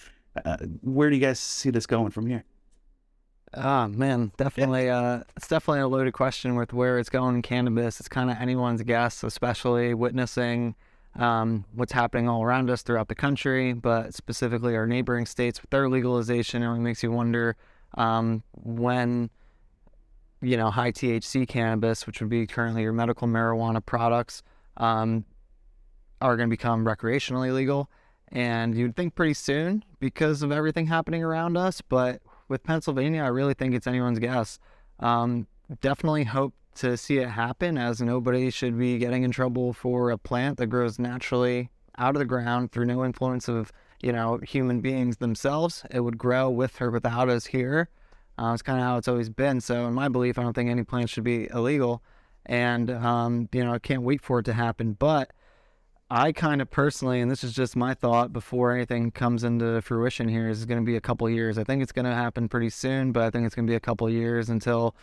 uh, 0.44 0.56
where 0.82 1.08
do 1.10 1.16
you 1.16 1.22
guys 1.22 1.38
see 1.38 1.70
this 1.70 1.86
going 1.86 2.10
from 2.10 2.26
here? 2.26 2.44
Ah, 3.54 3.84
oh, 3.84 3.88
man, 3.88 4.32
definitely. 4.38 4.86
Yeah. 4.86 4.98
Uh, 4.98 5.22
it's 5.36 5.48
definitely 5.48 5.80
a 5.80 5.88
loaded 5.88 6.12
question 6.14 6.56
with 6.56 6.72
where 6.72 6.98
it's 6.98 7.10
going 7.10 7.36
in 7.36 7.42
cannabis. 7.42 8.00
It's 8.00 8.08
kind 8.08 8.30
of 8.30 8.38
anyone's 8.40 8.82
guess, 8.82 9.22
especially 9.22 9.92
witnessing 9.92 10.74
um, 11.16 11.66
what's 11.74 11.92
happening 11.92 12.28
all 12.28 12.42
around 12.42 12.70
us 12.70 12.80
throughout 12.80 13.08
the 13.08 13.14
country, 13.14 13.74
but 13.74 14.14
specifically 14.14 14.74
our 14.74 14.86
neighboring 14.86 15.26
states 15.26 15.60
with 15.60 15.70
their 15.70 15.88
legalization. 15.88 16.62
It 16.62 16.66
only 16.66 16.80
makes 16.80 17.02
you 17.02 17.12
wonder 17.12 17.56
um, 17.98 18.42
when, 18.54 19.28
you 20.40 20.56
know, 20.56 20.70
high 20.70 20.92
THC 20.92 21.46
cannabis, 21.46 22.06
which 22.06 22.20
would 22.20 22.30
be 22.30 22.46
currently 22.46 22.82
your 22.82 22.94
medical 22.94 23.28
marijuana 23.28 23.84
products, 23.84 24.42
um, 24.78 25.26
are 26.22 26.36
going 26.38 26.48
to 26.48 26.52
become 26.52 26.86
recreationally 26.86 27.52
legal. 27.52 27.90
And 28.28 28.74
you'd 28.74 28.96
think 28.96 29.14
pretty 29.14 29.34
soon 29.34 29.84
because 30.00 30.42
of 30.42 30.50
everything 30.50 30.86
happening 30.86 31.22
around 31.22 31.58
us. 31.58 31.82
But 31.82 32.22
with 32.48 32.62
Pennsylvania, 32.62 33.22
I 33.22 33.28
really 33.28 33.54
think 33.54 33.74
it's 33.74 33.86
anyone's 33.86 34.18
guess. 34.18 34.58
Um, 35.00 35.46
definitely 35.80 36.24
hope 36.24 36.54
to 36.76 36.96
see 36.96 37.18
it 37.18 37.28
happen 37.28 37.76
as 37.76 38.00
nobody 38.00 38.50
should 38.50 38.78
be 38.78 38.98
getting 38.98 39.22
in 39.22 39.30
trouble 39.30 39.72
for 39.72 40.10
a 40.10 40.18
plant 40.18 40.58
that 40.58 40.66
grows 40.66 40.98
naturally 40.98 41.70
out 41.98 42.14
of 42.14 42.18
the 42.18 42.24
ground 42.24 42.72
through 42.72 42.86
no 42.86 43.04
influence 43.04 43.48
of 43.48 43.72
you 44.00 44.12
know 44.12 44.38
human 44.42 44.80
beings 44.80 45.18
themselves. 45.18 45.84
It 45.90 46.00
would 46.00 46.18
grow 46.18 46.50
with 46.50 46.80
or 46.80 46.90
without 46.90 47.28
us 47.28 47.46
here. 47.46 47.88
Uh, 48.38 48.52
it's 48.54 48.62
kind 48.62 48.78
of 48.78 48.84
how 48.84 48.96
it's 48.96 49.08
always 49.08 49.28
been. 49.28 49.60
So 49.60 49.86
in 49.86 49.94
my 49.94 50.08
belief 50.08 50.38
i 50.38 50.42
don't 50.42 50.54
think 50.54 50.70
any 50.70 50.84
plant 50.84 51.10
should 51.10 51.24
be 51.24 51.48
illegal. 51.52 52.02
And 52.46 52.90
um, 52.90 53.48
you 53.52 53.64
know 53.64 53.72
i 53.74 53.78
can't 53.78 54.02
wait 54.02 54.22
for 54.22 54.38
it 54.38 54.44
to 54.44 54.52
happen. 54.52 54.94
But 54.94 55.32
i 56.12 56.30
kind 56.30 56.60
of 56.60 56.70
personally 56.70 57.20
and 57.20 57.30
this 57.30 57.42
is 57.42 57.52
just 57.52 57.74
my 57.74 57.94
thought 57.94 58.32
before 58.32 58.74
anything 58.74 59.10
comes 59.10 59.44
into 59.44 59.80
fruition 59.80 60.28
here 60.28 60.48
is 60.48 60.64
going 60.66 60.80
to 60.80 60.84
be 60.84 60.96
a 60.96 61.00
couple 61.00 61.28
years 61.28 61.56
i 61.58 61.64
think 61.64 61.82
it's 61.82 61.92
going 61.92 62.04
to 62.04 62.14
happen 62.14 62.48
pretty 62.48 62.70
soon 62.70 63.12
but 63.12 63.22
i 63.22 63.30
think 63.30 63.46
it's 63.46 63.54
going 63.54 63.66
to 63.66 63.70
be 63.70 63.76
a 63.76 63.80
couple 63.80 64.08
years 64.10 64.48
until 64.48 64.94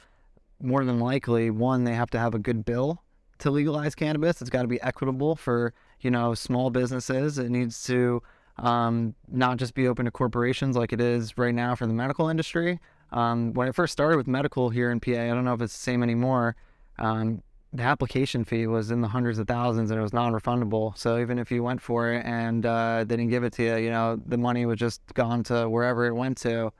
more 0.62 0.84
than 0.84 1.00
likely, 1.00 1.50
one, 1.50 1.84
they 1.84 1.94
have 1.94 2.10
to 2.12 2.20
have 2.20 2.36
a 2.36 2.40
good 2.40 2.66
bill 2.66 3.04
to 3.40 3.52
legalize 3.52 3.96
cannabis. 3.96 4.42
It's 4.42 4.50
got 4.50 4.64
to 4.64 4.68
be 4.68 4.82
equitable 4.82 5.36
for 5.36 5.74
you 6.02 6.12
know 6.12 6.34
small 6.34 6.70
businesses. 6.70 7.38
It 7.38 7.50
needs 7.50 7.84
to 7.86 8.22
um, 8.58 9.16
not 9.28 9.58
just 9.58 9.74
be 9.74 9.88
open 9.88 10.06
to 10.06 10.12
corporations 10.12 10.76
like 10.76 10.92
it 10.92 11.02
is 11.02 11.38
right 11.38 11.56
now 11.56 11.76
for 11.76 11.88
the 11.88 11.94
medical 11.94 12.28
industry. 12.28 12.80
Um, 13.12 13.54
when 13.54 13.68
I 13.68 13.72
first 13.72 13.94
started 13.94 14.18
with 14.18 14.28
medical 14.28 14.70
here 14.70 14.92
in 14.92 15.00
PA, 15.00 15.12
I 15.12 15.28
don't 15.28 15.46
know 15.46 15.54
if 15.54 15.62
it's 15.62 15.74
the 15.74 15.80
same 15.80 16.04
anymore. 16.04 16.56
Um, 16.98 17.42
the 17.72 17.84
application 17.84 18.44
fee 18.44 18.66
was 18.66 18.90
in 18.90 19.02
the 19.02 19.08
hundreds 19.08 19.38
of 19.38 19.48
thousands 19.48 19.92
and 19.92 20.00
it 20.00 20.04
was 20.04 20.14
non-refundable. 20.14 20.98
So 20.98 21.20
even 21.20 21.38
if 21.38 21.52
you 21.52 21.62
went 21.64 21.82
for 21.82 22.12
it 22.12 22.26
and 22.26 22.66
uh, 22.66 23.06
they 23.08 23.16
didn't 23.16 23.30
give 23.30 23.44
it 23.44 23.54
to 23.54 23.64
you, 23.64 23.76
you 23.78 23.90
know 23.92 24.20
the 24.26 24.38
money 24.38 24.66
was 24.66 24.80
just 24.80 25.02
gone 25.14 25.44
to 25.46 25.70
wherever 25.70 26.06
it 26.06 26.14
went 26.14 26.38
to. 26.40 26.72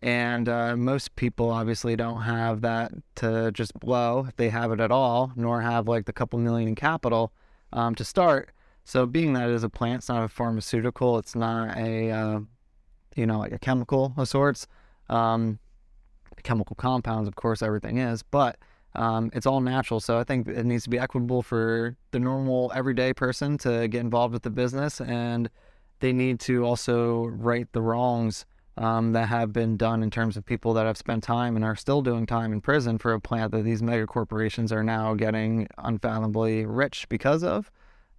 And 0.00 0.48
uh, 0.48 0.76
most 0.76 1.16
people 1.16 1.50
obviously 1.50 1.96
don't 1.96 2.22
have 2.22 2.60
that 2.60 2.92
to 3.16 3.50
just 3.52 3.74
blow 3.80 4.26
if 4.28 4.36
they 4.36 4.48
have 4.48 4.70
it 4.70 4.80
at 4.80 4.92
all, 4.92 5.32
nor 5.34 5.60
have 5.60 5.88
like 5.88 6.06
the 6.06 6.12
couple 6.12 6.38
million 6.38 6.68
in 6.68 6.74
capital 6.76 7.32
um, 7.72 7.94
to 7.96 8.04
start. 8.04 8.50
So, 8.84 9.06
being 9.06 9.32
that 9.34 9.50
it 9.50 9.54
is 9.54 9.64
a 9.64 9.68
plant, 9.68 9.98
it's 9.98 10.08
not 10.08 10.22
a 10.22 10.28
pharmaceutical, 10.28 11.18
it's 11.18 11.34
not 11.34 11.76
a, 11.76 12.10
uh, 12.10 12.40
you 13.16 13.26
know, 13.26 13.38
like 13.38 13.52
a 13.52 13.58
chemical 13.58 14.14
of 14.16 14.28
sorts. 14.28 14.66
Um, 15.10 15.58
chemical 16.42 16.76
compounds, 16.76 17.28
of 17.28 17.34
course, 17.34 17.60
everything 17.60 17.98
is, 17.98 18.22
but 18.22 18.56
um, 18.94 19.30
it's 19.32 19.46
all 19.46 19.60
natural. 19.60 20.00
So, 20.00 20.18
I 20.18 20.24
think 20.24 20.48
it 20.48 20.64
needs 20.64 20.84
to 20.84 20.90
be 20.90 20.98
equitable 20.98 21.42
for 21.42 21.96
the 22.10 22.18
normal 22.18 22.72
everyday 22.74 23.12
person 23.12 23.58
to 23.58 23.88
get 23.88 24.00
involved 24.00 24.32
with 24.32 24.42
the 24.42 24.50
business, 24.50 25.00
and 25.00 25.50
they 26.00 26.12
need 26.12 26.40
to 26.40 26.64
also 26.64 27.26
right 27.26 27.66
the 27.72 27.82
wrongs 27.82 28.46
um, 28.78 29.12
that 29.12 29.28
have 29.28 29.52
been 29.52 29.76
done 29.76 30.02
in 30.02 30.10
terms 30.10 30.36
of 30.36 30.44
people 30.46 30.72
that 30.74 30.86
have 30.86 30.96
spent 30.96 31.24
time 31.24 31.56
and 31.56 31.64
are 31.64 31.74
still 31.74 32.00
doing 32.00 32.26
time 32.26 32.52
in 32.52 32.60
prison 32.60 32.96
for 32.96 33.12
a 33.12 33.20
plant 33.20 33.50
that 33.50 33.64
these 33.64 33.82
mega 33.82 34.06
corporations 34.06 34.70
are 34.72 34.84
now 34.84 35.14
getting 35.14 35.66
unfathomably 35.78 36.64
rich 36.64 37.08
because 37.08 37.42
of. 37.42 37.70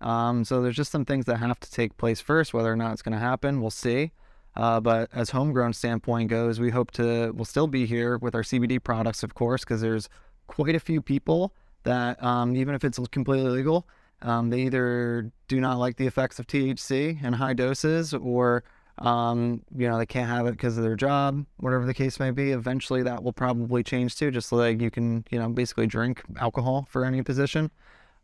Um, 0.01 0.43
so 0.43 0.61
there's 0.61 0.75
just 0.75 0.91
some 0.91 1.05
things 1.05 1.25
that 1.25 1.38
have 1.38 1.59
to 1.61 1.71
take 1.71 1.95
place 1.97 2.19
first. 2.19 2.53
Whether 2.53 2.71
or 2.71 2.75
not 2.75 2.91
it's 2.93 3.01
going 3.01 3.13
to 3.13 3.19
happen, 3.19 3.61
we'll 3.61 3.69
see. 3.69 4.11
Uh, 4.55 4.79
but 4.81 5.09
as 5.13 5.29
homegrown 5.29 5.73
standpoint 5.73 6.29
goes, 6.29 6.59
we 6.59 6.71
hope 6.71 6.91
to 6.91 7.31
we'll 7.33 7.45
still 7.45 7.67
be 7.67 7.85
here 7.85 8.17
with 8.17 8.35
our 8.35 8.41
CBD 8.41 8.83
products, 8.83 9.23
of 9.23 9.35
course, 9.35 9.63
because 9.63 9.79
there's 9.79 10.09
quite 10.50 10.75
a 10.75 10.79
few 10.79 11.01
people 11.01 11.53
that 11.84 12.22
um, 12.24 12.56
even 12.56 12.75
if 12.75 12.84
it's 12.84 13.00
completely 13.10 13.50
legal, 13.50 13.88
um, 14.22 14.50
they 14.50 14.62
either 14.62 15.32
do 15.48 15.62
not 15.62 15.77
like 15.77 15.96
the 15.96 16.08
effects 16.08 16.39
of 16.39 16.48
THC 16.48 17.24
in 17.24 17.34
high 17.34 17.53
doses 17.53 18.13
or 18.13 18.63
um, 18.98 19.62
you 19.77 19.88
know, 19.88 19.98
they 19.98 20.06
can't 20.06 20.27
have 20.27 20.46
it 20.46 20.51
because 20.51 20.77
of 20.77 20.84
their 20.84 20.98
job, 20.98 21.46
whatever 21.58 21.86
the 21.86 21.94
case 21.94 22.20
may 22.20 22.32
be. 22.32 22.51
Eventually, 22.51 23.01
that 23.03 23.24
will 23.24 23.32
probably 23.32 23.82
change 23.82 24.18
too, 24.18 24.29
just 24.29 24.51
like 24.51 24.82
you 24.82 24.91
can, 24.91 25.24
you 25.29 25.39
know, 25.39 25.48
basically 25.48 25.88
drink 25.88 26.22
alcohol 26.38 26.86
for 26.89 27.06
any 27.06 27.22
position. 27.22 27.72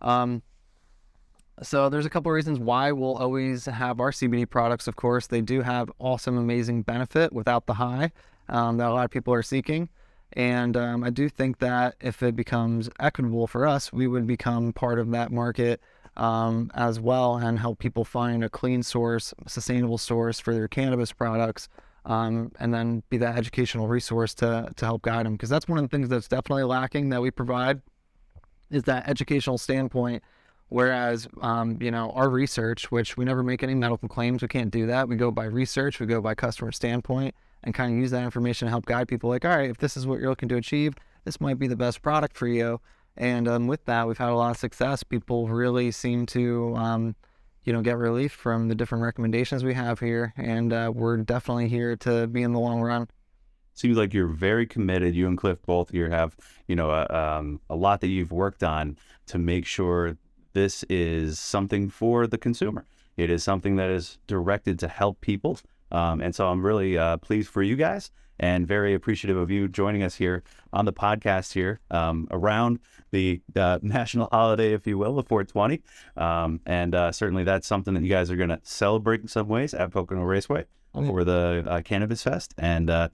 Um, 0.02 0.42
so 1.62 1.88
there's 1.88 2.06
a 2.06 2.10
couple 2.10 2.30
of 2.30 2.36
reasons 2.36 2.60
why 2.60 2.92
we'll 2.92 3.16
always 3.16 3.66
have 3.66 4.02
our 4.02 4.12
CBD 4.12 4.50
products. 4.50 4.88
Of 4.88 4.98
course, 4.98 5.28
they 5.28 5.40
do 5.40 5.62
have 5.62 5.90
awesome, 5.98 6.38
amazing 6.38 6.82
benefit 6.82 7.32
without 7.32 7.68
the 7.68 7.76
high 7.76 8.12
um, 8.50 8.76
that 8.78 8.90
a 8.90 8.94
lot 8.94 9.06
of 9.06 9.12
people 9.12 9.34
are 9.34 9.44
seeking. 9.44 9.88
And 10.36 10.76
um, 10.76 11.04
I 11.04 11.10
do 11.10 11.30
think 11.30 11.60
that 11.60 11.96
if 12.02 12.22
it 12.22 12.36
becomes 12.36 12.90
equitable 13.00 13.48
for 13.48 13.66
us, 13.66 13.94
we 13.94 14.08
would 14.08 14.28
become 14.28 14.74
part 14.74 15.00
of 15.00 15.10
that 15.12 15.32
market 15.32 15.82
um, 16.18 16.72
as 16.76 17.00
well 17.00 17.38
and 17.38 17.60
help 17.60 17.80
people 17.80 18.04
find 18.04 18.44
a 18.44 18.50
clean 18.50 18.84
source, 18.84 19.34
sustainable 19.48 19.98
source 19.98 20.40
for 20.40 20.54
their 20.54 20.68
cannabis 20.68 21.12
products. 21.12 21.70
Um, 22.06 22.52
and 22.60 22.72
then 22.72 23.02
be 23.10 23.18
that 23.18 23.36
educational 23.36 23.88
resource 23.88 24.36
to, 24.36 24.72
to 24.76 24.86
help 24.86 25.02
guide 25.02 25.26
them. 25.26 25.34
Because 25.34 25.50
that's 25.50 25.68
one 25.68 25.80
of 25.80 25.84
the 25.84 25.90
things 25.90 26.08
that's 26.08 26.28
definitely 26.28 26.64
lacking 26.64 27.10
that 27.10 27.20
we 27.20 27.32
provide 27.32 27.82
is 28.70 28.84
that 28.84 29.10
educational 29.10 29.58
standpoint. 29.58 30.22
Whereas, 30.70 31.28
um, 31.42 31.80
you 31.82 31.90
know, 31.90 32.12
our 32.12 32.30
research, 32.30 32.92
which 32.92 33.18
we 33.18 33.26
never 33.26 33.42
make 33.42 33.64
any 33.64 33.74
medical 33.74 34.08
claims, 34.08 34.44
we 34.44 34.48
can't 34.48 34.70
do 34.70 34.86
that. 34.86 35.08
We 35.08 35.16
go 35.16 35.32
by 35.32 35.46
research, 35.46 36.00
we 36.00 36.06
go 36.06 36.22
by 36.22 36.36
customer 36.36 36.72
standpoint, 36.72 37.34
and 37.66 37.74
kind 37.74 37.94
of 37.94 38.00
use 38.00 38.12
that 38.12 38.24
information 38.24 38.68
to 38.68 38.70
help 38.70 38.86
guide 38.86 39.08
people. 39.08 39.30
Like, 39.30 39.44
all 39.44 39.56
right, 39.56 39.70
if 39.70 39.78
this 39.78 39.98
is 39.98 40.08
what 40.08 40.20
you're 40.20 40.30
looking 40.30 40.50
to 40.50 40.56
achieve, 40.56 40.94
this 41.24 41.42
might 41.42 41.60
be 41.60 41.68
the 41.68 41.76
best 41.76 42.02
product 42.02 42.38
for 42.38 42.48
you. 42.48 42.80
And 43.18 43.48
um, 43.48 43.68
with 43.68 43.84
that, 43.86 44.08
we've 44.08 44.18
had 44.18 44.30
a 44.30 44.36
lot 44.36 44.52
of 44.52 44.58
success. 44.58 45.04
People 45.04 45.48
really 45.48 45.92
seem 45.92 46.26
to, 46.28 46.76
um, 46.76 47.16
you 47.64 47.74
know, 47.74 47.82
get 47.82 47.98
relief 47.98 48.32
from 48.32 48.68
the 48.68 48.76
different 48.76 49.04
recommendations 49.04 49.64
we 49.64 49.74
have 49.74 50.00
here, 50.00 50.34
and 50.38 50.72
uh, 50.72 50.92
we're 50.94 51.18
definitely 51.18 51.68
here 51.68 51.96
to 51.98 52.28
be 52.28 52.44
in 52.44 52.54
the 52.54 52.60
long 52.60 52.82
run 52.82 53.08
seems 53.76 53.98
like 53.98 54.14
you're 54.14 54.28
very 54.28 54.66
committed. 54.66 55.14
You 55.14 55.28
and 55.28 55.38
Cliff 55.38 55.62
both 55.62 55.92
here 55.92 56.10
have, 56.10 56.36
you 56.68 56.76
know, 56.76 56.92
a, 56.92 57.06
um, 57.14 57.60
a 57.70 57.76
lot 57.76 58.02
that 58.02 58.08
you've 58.08 58.32
worked 58.32 58.64
on 58.64 58.98
to 59.28 59.38
make 59.38 59.66
sure 59.66 60.18
this 60.54 60.84
is 60.90 61.38
something 61.38 61.90
for 61.90 62.26
the 62.26 62.38
consumer. 62.38 62.86
It 63.18 63.30
is 63.30 63.44
something 63.44 63.76
that 63.76 63.90
is 63.90 64.18
directed 64.28 64.80
to 64.80 64.88
help 64.88 65.22
people. 65.22 65.60
Um, 65.92 66.22
and 66.22 66.34
so 66.34 66.48
I'm 66.48 66.66
really 66.66 66.98
uh, 66.98 67.18
pleased 67.18 67.50
for 67.50 67.62
you 67.62 67.76
guys 67.76 68.12
and 68.40 68.68
very 68.68 68.94
appreciative 68.94 69.38
of 69.38 69.50
you 69.50 69.68
joining 69.68 70.04
us 70.04 70.16
here 70.16 70.44
on 70.74 70.86
the 70.86 70.94
podcast 70.94 71.54
here 71.54 71.80
um, 71.92 72.28
around 72.32 72.80
the 73.12 73.42
uh, 73.56 73.80
national 73.82 74.28
holiday, 74.32 74.74
if 74.74 74.86
you 74.86 74.98
will, 74.98 75.16
the 75.16 75.24
420. 75.24 75.82
Um, 76.18 76.60
and 76.66 76.94
uh, 76.94 77.12
certainly 77.12 77.44
that's 77.44 77.68
something 77.68 77.94
that 77.94 78.04
you 78.04 78.10
guys 78.10 78.30
are 78.30 78.36
going 78.36 78.50
to 78.50 78.60
celebrate 78.64 79.22
in 79.22 79.28
some 79.28 79.48
ways 79.48 79.74
at 79.74 79.92
Pocono 79.92 80.24
Raceway 80.24 80.66
oh, 80.94 81.06
for 81.06 81.24
the 81.24 81.64
uh, 81.68 81.82
Cannabis 81.82 82.24
Fest. 82.24 82.54
And 82.58 82.90
uh, 82.90 83.10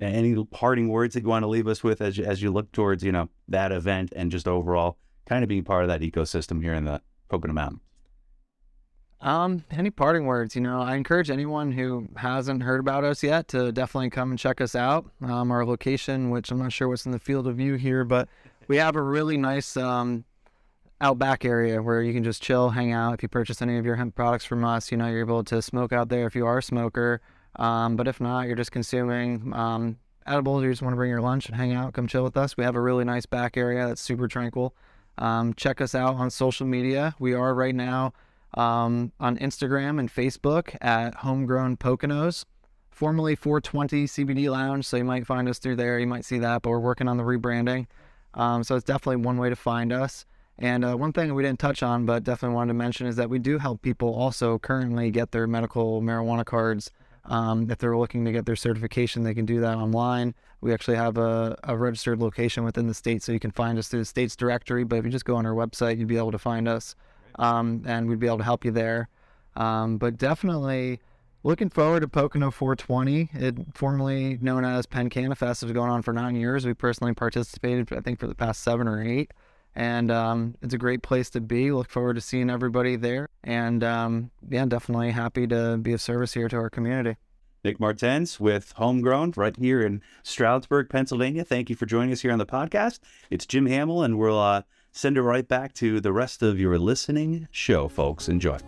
any 0.00 0.42
parting 0.46 0.88
words 0.88 1.14
that 1.14 1.22
you 1.22 1.28
want 1.28 1.42
to 1.42 1.48
leave 1.48 1.68
us 1.68 1.84
with 1.84 2.00
as 2.00 2.16
you, 2.16 2.24
as 2.24 2.42
you 2.42 2.50
look 2.50 2.72
towards, 2.72 3.04
you 3.04 3.12
know, 3.12 3.28
that 3.48 3.72
event 3.72 4.12
and 4.16 4.30
just 4.30 4.48
overall 4.48 4.96
kind 5.26 5.42
of 5.42 5.48
being 5.48 5.64
part 5.64 5.82
of 5.82 5.88
that 5.88 6.00
ecosystem 6.00 6.62
here 6.62 6.74
in 6.74 6.84
the 6.84 7.02
Pocono 7.28 7.52
Mountain? 7.52 7.80
Um, 9.20 9.64
any 9.70 9.90
parting 9.90 10.26
words? 10.26 10.54
You 10.54 10.60
know, 10.60 10.80
I 10.80 10.94
encourage 10.96 11.30
anyone 11.30 11.72
who 11.72 12.08
hasn't 12.16 12.62
heard 12.62 12.80
about 12.80 13.04
us 13.04 13.22
yet 13.22 13.48
to 13.48 13.72
definitely 13.72 14.10
come 14.10 14.30
and 14.30 14.38
check 14.38 14.60
us 14.60 14.74
out. 14.74 15.10
Um, 15.22 15.50
our 15.50 15.64
location, 15.64 16.30
which 16.30 16.50
I'm 16.50 16.58
not 16.58 16.72
sure 16.72 16.88
what's 16.88 17.06
in 17.06 17.12
the 17.12 17.18
field 17.18 17.46
of 17.46 17.56
view 17.56 17.74
here, 17.74 18.04
but 18.04 18.28
we 18.68 18.76
have 18.76 18.94
a 18.94 19.02
really 19.02 19.36
nice 19.36 19.76
um, 19.76 20.24
outback 21.00 21.44
area 21.44 21.82
where 21.82 22.02
you 22.02 22.12
can 22.12 22.24
just 22.24 22.42
chill, 22.42 22.70
hang 22.70 22.92
out. 22.92 23.14
If 23.14 23.22
you 23.22 23.28
purchase 23.28 23.62
any 23.62 23.78
of 23.78 23.86
your 23.86 23.96
hemp 23.96 24.14
products 24.14 24.44
from 24.44 24.64
us, 24.64 24.90
you 24.90 24.98
know, 24.98 25.06
you're 25.06 25.20
able 25.20 25.44
to 25.44 25.62
smoke 25.62 25.92
out 25.92 26.08
there 26.08 26.26
if 26.26 26.34
you 26.34 26.46
are 26.46 26.58
a 26.58 26.62
smoker. 26.62 27.20
Um, 27.56 27.96
but 27.96 28.06
if 28.06 28.20
not, 28.20 28.46
you're 28.46 28.56
just 28.56 28.72
consuming 28.72 29.52
um, 29.54 29.98
edibles, 30.26 30.62
you 30.62 30.70
just 30.70 30.82
want 30.82 30.92
to 30.92 30.96
bring 30.96 31.10
your 31.10 31.22
lunch 31.22 31.46
and 31.46 31.56
hang 31.56 31.72
out, 31.72 31.94
come 31.94 32.06
chill 32.06 32.22
with 32.22 32.36
us. 32.36 32.56
We 32.56 32.64
have 32.64 32.76
a 32.76 32.80
really 32.80 33.04
nice 33.04 33.24
back 33.24 33.56
area 33.56 33.86
that's 33.86 34.02
super 34.02 34.28
tranquil. 34.28 34.74
Um, 35.16 35.54
check 35.54 35.80
us 35.80 35.94
out 35.94 36.16
on 36.16 36.30
social 36.30 36.66
media. 36.66 37.14
We 37.18 37.32
are 37.32 37.54
right 37.54 37.74
now 37.74 38.12
um, 38.56 39.12
on 39.20 39.36
Instagram 39.38 39.98
and 39.98 40.12
Facebook 40.12 40.76
at 40.80 41.16
Homegrown 41.16 41.76
Poconos, 41.76 42.44
formerly 42.90 43.34
420 43.34 44.06
CBD 44.06 44.50
Lounge. 44.50 44.86
So 44.86 44.96
you 44.96 45.04
might 45.04 45.26
find 45.26 45.48
us 45.48 45.58
through 45.58 45.76
there. 45.76 45.98
You 45.98 46.06
might 46.06 46.24
see 46.24 46.38
that, 46.38 46.62
but 46.62 46.70
we're 46.70 46.78
working 46.78 47.08
on 47.08 47.16
the 47.16 47.24
rebranding. 47.24 47.86
Um, 48.34 48.64
so 48.64 48.76
it's 48.76 48.84
definitely 48.84 49.16
one 49.16 49.38
way 49.38 49.48
to 49.48 49.56
find 49.56 49.92
us. 49.92 50.26
And 50.58 50.84
uh, 50.84 50.96
one 50.96 51.12
thing 51.12 51.34
we 51.34 51.42
didn't 51.42 51.58
touch 51.58 51.82
on, 51.82 52.06
but 52.06 52.24
definitely 52.24 52.54
wanted 52.54 52.68
to 52.68 52.78
mention, 52.78 53.06
is 53.06 53.16
that 53.16 53.28
we 53.28 53.38
do 53.38 53.58
help 53.58 53.82
people 53.82 54.14
also 54.14 54.58
currently 54.58 55.10
get 55.10 55.32
their 55.32 55.46
medical 55.46 56.00
marijuana 56.00 56.44
cards 56.44 56.90
um, 57.28 57.70
if 57.70 57.78
they're 57.78 57.96
looking 57.96 58.24
to 58.24 58.32
get 58.32 58.46
their 58.46 58.56
certification, 58.56 59.22
they 59.22 59.34
can 59.34 59.46
do 59.46 59.60
that 59.60 59.76
online. 59.76 60.34
We 60.60 60.72
actually 60.72 60.96
have 60.96 61.18
a, 61.18 61.58
a, 61.64 61.76
registered 61.76 62.20
location 62.20 62.64
within 62.64 62.86
the 62.86 62.94
state, 62.94 63.22
so 63.22 63.32
you 63.32 63.40
can 63.40 63.50
find 63.50 63.78
us 63.78 63.88
through 63.88 64.00
the 64.00 64.06
state's 64.06 64.36
directory. 64.36 64.84
But 64.84 64.96
if 64.96 65.04
you 65.04 65.10
just 65.10 65.24
go 65.24 65.36
on 65.36 65.46
our 65.46 65.52
website, 65.52 65.98
you'd 65.98 66.08
be 66.08 66.16
able 66.16 66.32
to 66.32 66.38
find 66.38 66.68
us, 66.68 66.94
um, 67.38 67.82
and 67.86 68.08
we'd 68.08 68.18
be 68.18 68.26
able 68.26 68.38
to 68.38 68.44
help 68.44 68.64
you 68.64 68.70
there. 68.70 69.08
Um, 69.56 69.98
but 69.98 70.18
definitely 70.18 71.00
looking 71.42 71.70
forward 71.70 72.00
to 72.00 72.08
Pocono 72.08 72.50
420. 72.50 73.30
It 73.32 73.56
formerly 73.74 74.38
known 74.40 74.64
as 74.64 74.86
Penn 74.86 75.10
Fest 75.10 75.62
is 75.62 75.72
going 75.72 75.90
on 75.90 76.02
for 76.02 76.12
nine 76.12 76.36
years. 76.36 76.66
We 76.66 76.74
personally 76.74 77.14
participated, 77.14 77.92
I 77.92 78.00
think, 78.00 78.18
for 78.18 78.26
the 78.26 78.34
past 78.34 78.62
seven 78.62 78.86
or 78.86 79.02
eight 79.02 79.32
and 79.76 80.10
um, 80.10 80.56
it's 80.62 80.72
a 80.72 80.78
great 80.78 81.02
place 81.02 81.28
to 81.30 81.40
be. 81.40 81.70
Look 81.70 81.90
forward 81.90 82.14
to 82.14 82.22
seeing 82.22 82.48
everybody 82.48 82.96
there, 82.96 83.28
and 83.44 83.84
um, 83.84 84.30
yeah, 84.48 84.64
definitely 84.64 85.10
happy 85.10 85.46
to 85.46 85.76
be 85.76 85.92
of 85.92 86.00
service 86.00 86.32
here 86.32 86.48
to 86.48 86.56
our 86.56 86.70
community. 86.70 87.16
Nick 87.62 87.78
Martens 87.78 88.40
with 88.40 88.72
Homegrown 88.76 89.34
right 89.36 89.54
here 89.56 89.82
in 89.82 90.00
Stroudsburg, 90.22 90.88
Pennsylvania. 90.88 91.44
Thank 91.44 91.68
you 91.68 91.76
for 91.76 91.84
joining 91.84 92.12
us 92.12 92.22
here 92.22 92.32
on 92.32 92.38
the 92.38 92.46
podcast. 92.46 93.00
It's 93.28 93.44
Jim 93.44 93.66
Hamill, 93.66 94.02
and 94.02 94.18
we'll 94.18 94.38
uh, 94.38 94.62
send 94.96 95.18
it 95.18 95.22
right 95.22 95.46
back 95.46 95.74
to 95.74 96.00
the 96.00 96.12
rest 96.12 96.42
of 96.42 96.58
your 96.58 96.78
listening 96.78 97.48
show, 97.50 97.86
folks. 97.86 98.28
Enjoy. 98.28 98.58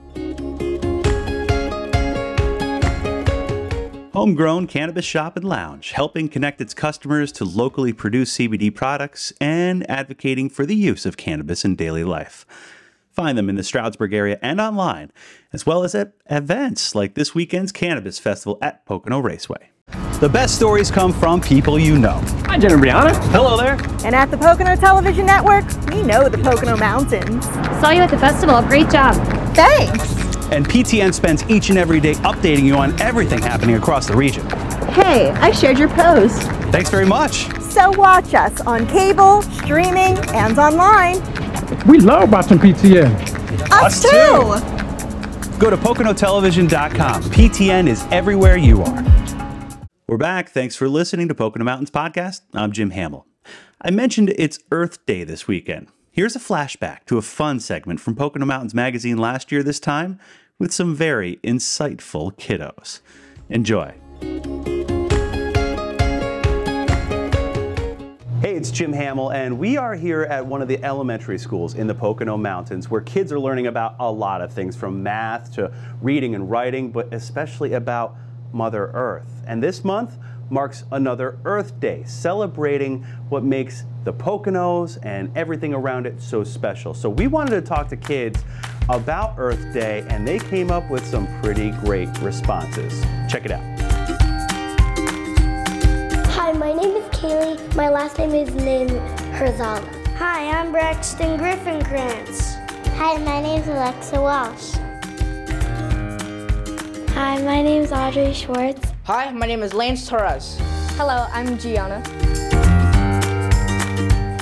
Homegrown 4.13 4.67
Cannabis 4.67 5.05
Shop 5.05 5.37
and 5.37 5.45
Lounge, 5.45 5.93
helping 5.93 6.29
connect 6.29 6.61
its 6.61 6.75
customers 6.75 7.31
to 7.33 7.45
locally 7.45 7.93
produced 7.93 8.39
CBD 8.39 8.75
products 8.75 9.33
and 9.41 9.89
advocating 9.89 10.51
for 10.51 10.67
the 10.67 10.75
use 10.75 11.07
of 11.07 11.17
cannabis 11.17 11.65
in 11.65 11.77
daily 11.77 12.05
life. 12.05 12.45
Find 13.13 13.39
them 13.39 13.49
in 13.49 13.55
the 13.55 13.63
Stroudsburg 13.63 14.13
area 14.13 14.39
and 14.43 14.61
online, 14.61 15.13
as 15.53 15.65
well 15.65 15.85
as 15.85 15.95
at 15.95 16.15
events 16.29 16.95
like 16.95 17.15
this 17.15 17.35
weekend's 17.35 17.73
Cannabis 17.73 18.19
Festival 18.19 18.59
at 18.61 18.85
Pocono 18.87 19.21
Raceway. 19.21 19.71
The 20.21 20.29
best 20.29 20.57
stories 20.57 20.91
come 20.91 21.13
from 21.13 21.41
people 21.41 21.79
you 21.79 21.97
know. 21.97 22.21
Hi, 22.47 22.59
Jen 22.59 22.73
and 22.73 22.83
Brianna. 22.83 23.15
Hello 23.31 23.57
there. 23.57 23.75
And 24.05 24.17
at 24.17 24.33
the 24.33 24.37
Pocono 24.37 24.75
Television 24.75 25.25
Network, 25.25 25.65
we 25.93 26.03
know 26.03 26.29
the 26.29 26.39
Pocono 26.39 26.77
Mountains. 26.77 27.45
Saw 27.81 27.91
you 27.91 28.01
at 28.01 28.11
the 28.11 28.19
festival. 28.19 28.61
Great 28.63 28.91
job. 28.91 29.15
Thanks. 29.55 30.17
And 30.51 30.69
PTN 30.69 31.15
spends 31.15 31.49
each 31.49 31.71
and 31.71 31.79
every 31.79 32.01
day 32.01 32.15
updating 32.15 32.65
you 32.65 32.75
on 32.75 33.01
everything 33.01 33.41
happening 33.41 33.77
across 33.77 34.09
the 34.09 34.17
region. 34.17 34.45
Hey, 34.91 35.31
I 35.31 35.53
shared 35.53 35.79
your 35.79 35.89
post. 35.91 36.43
Thanks 36.73 36.91
very 36.91 37.07
much. 37.07 37.47
So 37.63 37.93
watch 37.93 38.35
us 38.35 38.61
on 38.63 38.89
cable, 38.89 39.43
streaming, 39.43 40.19
and 40.35 40.59
online. 40.59 41.23
We 41.87 42.01
love 42.01 42.33
watching 42.33 42.59
PTN. 42.59 43.15
Us, 43.71 43.73
us 43.73 44.03
too. 44.03 44.09
too. 44.09 45.59
Go 45.59 45.71
to 45.71 45.77
PoconoTelevision.com. 45.77 47.23
PTN 47.23 47.87
is 47.89 48.05
everywhere 48.11 48.57
you 48.57 48.83
are. 48.83 49.05
We're 50.09 50.17
back. 50.17 50.49
Thanks 50.49 50.75
for 50.75 50.89
listening 50.89 51.29
to 51.29 51.35
Pocono 51.35 51.67
Mountains 51.67 51.91
Podcast. 51.91 52.41
I'm 52.55 52.73
Jim 52.73 52.93
Hamill. 52.93 53.27
I 53.83 53.91
mentioned 53.91 54.31
it's 54.39 54.59
Earth 54.73 55.05
Day 55.05 55.23
this 55.23 55.47
weekend. 55.47 55.89
Here's 56.11 56.35
a 56.35 56.39
flashback 56.39 57.05
to 57.09 57.19
a 57.19 57.23
fun 57.23 57.61
segment 57.61 58.01
from 58.01 58.17
Pocono 58.17 58.47
Mountains 58.47 58.73
Magazine 58.75 59.19
last 59.19 59.53
year, 59.53 59.63
this 59.63 59.79
time 59.79 60.19
with 60.59 60.73
some 60.73 60.95
very 60.95 61.37
insightful 61.45 62.35
kiddos. 62.39 63.01
Enjoy. 63.51 63.93
Hey, 68.41 68.57
it's 68.57 68.71
Jim 68.71 68.95
Hamill, 68.95 69.31
and 69.33 69.59
we 69.59 69.77
are 69.77 69.95
here 69.95 70.23
at 70.23 70.47
one 70.47 70.63
of 70.63 70.69
the 70.69 70.83
elementary 70.83 71.37
schools 71.37 71.75
in 71.75 71.87
the 71.87 71.95
Pocono 71.95 72.39
Mountains 72.39 72.89
where 72.89 73.03
kids 73.03 73.31
are 73.31 73.39
learning 73.39 73.67
about 73.67 73.95
a 74.01 74.11
lot 74.11 74.41
of 74.41 74.55
things 74.55 74.75
from 74.75 75.03
math 75.03 75.53
to 75.57 75.71
reading 76.01 76.35
and 76.35 76.51
writing, 76.51 76.91
but 76.91 77.13
especially 77.13 77.75
about 77.75 78.17
Mother 78.53 78.91
Earth. 78.95 79.43
And 79.47 79.63
this 79.63 79.85
month, 79.85 80.17
marks 80.51 80.85
another 80.93 81.39
Earth 81.45 81.79
Day, 81.81 82.03
celebrating 82.07 83.03
what 83.29 83.45
makes 83.45 83.85
the 84.05 84.13
Poconos 84.13 84.99
and 85.03 85.37
everything 85.37 85.75
around 85.75 86.07
it 86.07 86.21
so 86.21 86.45
special. 86.45 86.95
So 86.95 87.11
we 87.11 87.27
wanted 87.27 87.51
to 87.51 87.63
talk 87.63 87.89
to 87.89 87.97
kids 87.97 88.43
about 88.89 89.35
Earth 89.37 89.73
Day, 89.73 90.05
and 90.09 90.27
they 90.27 90.39
came 90.39 90.71
up 90.71 90.89
with 90.91 91.07
some 91.07 91.27
pretty 91.43 91.71
great 91.73 92.09
responses. 92.21 93.05
Check 93.29 93.45
it 93.45 93.53
out. 93.53 93.63
Hi, 96.31 96.53
my 96.53 96.73
name 96.73 96.97
is 96.97 97.05
Kaylee. 97.09 97.75
My 97.75 97.91
last 97.91 98.19
name 98.19 98.33
is 98.33 98.55
named 98.55 98.93
Herzog. 99.35 99.85
Hi, 100.17 100.51
I'm 100.51 100.73
Braxton 100.73 101.37
Griffin 101.37 101.85
Krantz. 101.85 102.55
Hi, 102.97 103.19
my 103.19 103.43
name 103.43 103.61
is 103.61 103.69
Alexa 103.69 104.21
Walsh. 104.21 104.88
Hi, 107.19 107.37
my 107.43 107.63
name 107.63 107.83
is 107.83 107.91
Audrey 107.91 108.33
Schwartz. 108.33 108.93
Hi, 109.03 109.33
my 109.33 109.45
name 109.45 109.65
is 109.65 109.75
Lance 109.75 110.09
Torres. 110.09 110.57
Hello, 110.97 111.27
I'm 111.33 111.59
Gianna. 111.59 112.01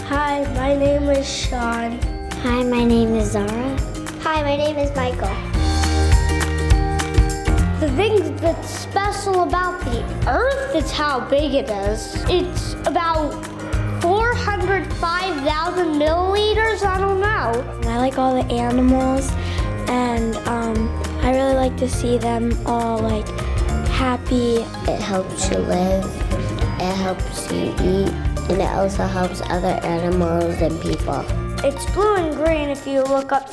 Hi, 0.05 0.45
my 0.53 0.77
name 0.77 1.09
is 1.09 1.27
Sean. 1.27 1.99
Hi, 2.43 2.63
my 2.65 2.85
name 2.85 3.15
is 3.15 3.31
Zara. 3.31 3.81
Hi, 4.21 4.43
my 4.43 4.57
name 4.59 4.77
is 4.77 4.95
Michael. 4.95 5.35
The 7.81 7.91
thing 7.97 8.37
that's 8.37 8.69
special 8.69 9.45
about 9.45 9.83
the 9.87 10.05
Earth 10.29 10.75
is 10.75 10.93
how 10.93 11.21
big 11.31 11.55
it 11.55 11.71
is. 11.71 12.15
It's 12.29 12.75
about 12.87 13.33
405,000 14.03 15.95
milliliters. 15.95 16.85
I 16.85 16.99
don't 16.99 17.21
know. 17.21 17.89
I 17.91 17.97
like 17.97 18.19
all 18.19 18.35
the 18.35 18.45
animals, 18.53 19.31
and 19.89 20.37
um, 20.47 21.06
I 21.27 21.35
really 21.35 21.55
like 21.55 21.77
to 21.79 21.89
see 21.89 22.19
them 22.19 22.57
all 22.67 23.01
like 23.01 23.27
happy. 23.89 24.59
It 24.89 25.01
helps 25.01 25.51
you 25.51 25.59
live, 25.59 26.05
it 26.79 26.95
helps 26.95 27.51
you 27.51 27.75
eat, 27.83 28.13
and 28.49 28.63
it 28.63 28.71
also 28.71 29.03
helps 29.03 29.41
other 29.41 29.81
animals 29.83 30.55
and 30.63 30.81
people. 30.81 31.25
It's 31.65 31.85
blue 31.91 32.15
and 32.15 32.33
green 32.37 32.69
if 32.69 32.87
you 32.87 33.03
look 33.03 33.33
up 33.33 33.49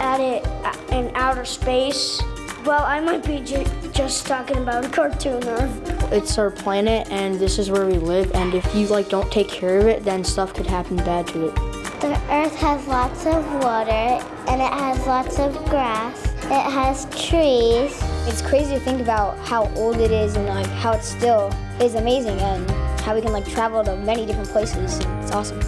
at 0.00 0.18
it 0.18 0.44
uh, 0.44 0.74
in 0.90 1.12
outer 1.14 1.44
space. 1.44 2.20
Well, 2.64 2.82
I 2.82 2.98
might 2.98 3.24
be 3.24 3.38
ju- 3.38 3.64
just 3.92 4.26
talking 4.26 4.56
about 4.56 4.84
a 4.84 4.88
cartoon 4.88 5.46
Earth. 5.46 6.12
It's 6.12 6.38
our 6.38 6.50
planet, 6.50 7.08
and 7.08 7.36
this 7.36 7.60
is 7.60 7.70
where 7.70 7.86
we 7.86 7.98
live. 7.98 8.32
And 8.34 8.52
if 8.52 8.74
you 8.74 8.88
like 8.88 9.08
don't 9.08 9.30
take 9.30 9.48
care 9.48 9.78
of 9.78 9.86
it, 9.86 10.02
then 10.02 10.24
stuff 10.24 10.54
could 10.54 10.66
happen 10.66 10.96
bad 10.96 11.28
to 11.28 11.50
it. 11.50 11.54
The 12.00 12.20
Earth 12.30 12.56
has 12.56 12.84
lots 12.88 13.26
of 13.26 13.46
water, 13.62 13.92
and 13.92 14.60
it 14.60 14.72
has 14.72 15.06
lots 15.06 15.38
of 15.38 15.54
grass. 15.66 16.29
It 16.52 16.70
has 16.72 17.06
trees. 17.28 17.96
It's 18.26 18.42
crazy 18.42 18.74
to 18.74 18.80
think 18.80 19.00
about 19.00 19.38
how 19.38 19.68
old 19.76 19.98
it 19.98 20.10
is 20.10 20.36
and 20.36 20.46
like 20.46 20.66
how 20.66 20.92
it 20.92 21.02
still 21.02 21.54
is 21.80 21.94
amazing, 21.94 22.38
and 22.40 22.68
how 23.00 23.14
we 23.14 23.22
can 23.22 23.32
like 23.32 23.48
travel 23.48 23.84
to 23.84 23.96
many 23.96 24.26
different 24.26 24.48
places. 24.48 24.98
It's 25.22 25.30
awesome 25.32 25.60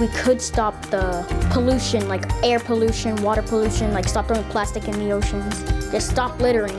we 0.00 0.08
could 0.08 0.40
stop 0.40 0.80
the 0.86 1.26
pollution, 1.52 2.08
like 2.08 2.24
air 2.42 2.58
pollution, 2.58 3.14
water 3.16 3.42
pollution, 3.42 3.92
like 3.92 4.08
stop 4.08 4.26
throwing 4.26 4.42
plastic 4.44 4.88
in 4.88 4.98
the 4.98 5.10
oceans, 5.10 5.62
just 5.92 6.08
stop 6.08 6.40
littering. 6.40 6.74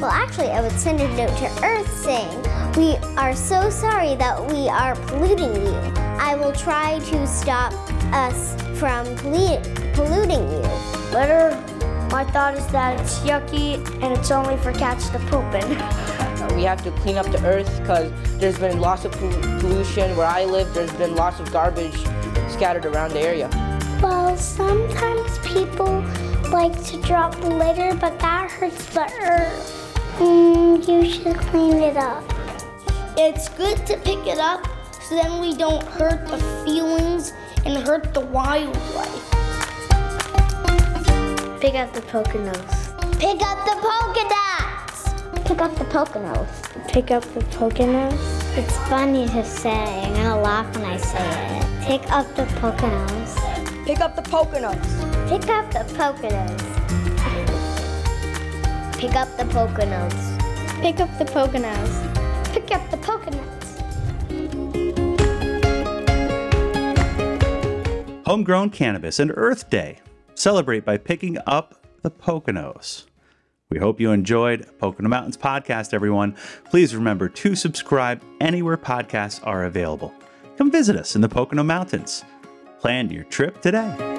Well, 0.00 0.10
actually, 0.10 0.50
I 0.50 0.60
would 0.60 0.78
send 0.78 1.00
a 1.00 1.08
note 1.16 1.36
to 1.38 1.64
Earth 1.64 1.92
saying, 1.98 2.30
We 2.76 2.96
are 3.16 3.34
so 3.34 3.70
sorry 3.70 4.14
that 4.16 4.40
we 4.52 4.68
are 4.68 4.94
polluting 4.94 5.52
you. 5.52 5.74
I 6.16 6.36
will 6.36 6.52
try 6.52 7.00
to 7.00 7.26
stop 7.26 7.72
us 8.14 8.54
from 8.78 9.04
polluting 9.16 10.48
you. 10.48 10.62
Litter, 11.12 11.50
my 12.10 12.24
thought 12.30 12.54
is 12.56 12.66
that 12.68 13.00
it's 13.00 13.18
yucky 13.20 13.74
and 14.02 14.16
it's 14.16 14.30
only 14.30 14.56
for 14.58 14.72
cats 14.72 15.08
to 15.10 15.18
poop 15.30 15.52
in. 15.52 15.68
we 16.56 16.62
have 16.62 16.82
to 16.84 16.92
clean 17.02 17.16
up 17.16 17.26
the 17.32 17.44
earth 17.44 17.80
because 17.80 18.12
there's 18.38 18.58
been 18.58 18.80
lots 18.80 19.04
of 19.04 19.12
pollution. 19.12 20.16
Where 20.16 20.26
I 20.26 20.44
live, 20.44 20.72
there's 20.74 20.92
been 20.92 21.16
lots 21.16 21.40
of 21.40 21.52
garbage 21.52 21.96
scattered 22.48 22.86
around 22.86 23.10
the 23.10 23.20
area. 23.20 23.48
Well, 24.00 24.36
sometimes 24.36 25.38
people 25.38 26.04
like 26.50 26.80
to 26.84 27.02
drop 27.02 27.36
litter, 27.42 27.96
but 27.96 28.18
that 28.20 28.48
hurts 28.48 28.86
the 28.94 29.10
earth. 29.22 29.80
Mm, 30.18 30.86
you 30.86 31.10
should 31.10 31.36
clean 31.36 31.78
it 31.78 31.96
up. 31.96 32.22
It's 33.16 33.48
good 33.48 33.84
to 33.86 33.96
pick 33.96 34.24
it 34.26 34.38
up 34.38 34.68
so 35.02 35.16
then 35.16 35.40
we 35.40 35.56
don't 35.56 35.82
hurt 35.82 36.26
the 36.28 36.38
feelings 36.64 37.32
and 37.64 37.76
hurt 37.78 38.12
the 38.12 38.20
wildlife. 38.20 39.30
Pick 41.60 41.74
up 41.74 41.92
the 41.94 42.02
Poconos. 42.02 43.18
Pick 43.18 43.40
up 43.42 43.64
the 43.64 43.76
Pokedex. 43.80 45.46
Pick 45.46 45.60
up 45.60 45.74
the 45.76 45.84
Poconos. 45.84 46.48
Pick 46.88 47.10
up 47.10 47.24
the 47.34 47.40
Poconos. 47.56 48.58
It's 48.58 48.76
funny 48.88 49.26
to 49.28 49.44
say. 49.44 50.04
I'm 50.04 50.14
gonna 50.14 50.40
laugh 50.40 50.74
when 50.76 50.84
I 50.84 50.96
say 50.98 51.58
it. 51.58 51.66
Pick 51.86 52.10
up 52.12 52.26
the 52.36 52.44
Poconos. 52.60 53.34
Pick 53.86 54.00
up 54.00 54.14
the 54.14 54.22
Poconos. 54.22 55.28
Pick 55.28 55.48
up 55.48 55.70
the 55.72 55.84
Poconos. 55.94 56.74
Pick 58.98 59.14
up 59.16 59.28
the 59.36 59.44
Poconos. 59.44 60.14
Pick 60.80 61.00
up 61.00 61.18
the 61.18 61.24
Poconos. 61.24 61.92
Pick 62.52 62.70
up 62.70 62.90
the 62.90 62.93
Homegrown 68.34 68.68
cannabis 68.68 69.20
and 69.20 69.30
Earth 69.36 69.70
Day. 69.70 70.00
Celebrate 70.34 70.84
by 70.84 70.98
picking 70.98 71.38
up 71.46 71.86
the 72.02 72.10
Poconos. 72.10 73.04
We 73.70 73.78
hope 73.78 74.00
you 74.00 74.10
enjoyed 74.10 74.66
Pocono 74.80 75.08
Mountains 75.08 75.36
podcast, 75.36 75.94
everyone. 75.94 76.34
Please 76.68 76.96
remember 76.96 77.28
to 77.28 77.54
subscribe 77.54 78.20
anywhere 78.40 78.76
podcasts 78.76 79.38
are 79.46 79.62
available. 79.66 80.12
Come 80.58 80.72
visit 80.72 80.96
us 80.96 81.14
in 81.14 81.20
the 81.20 81.28
Pocono 81.28 81.62
Mountains. 81.62 82.24
Plan 82.80 83.08
your 83.08 83.22
trip 83.22 83.62
today. 83.62 84.13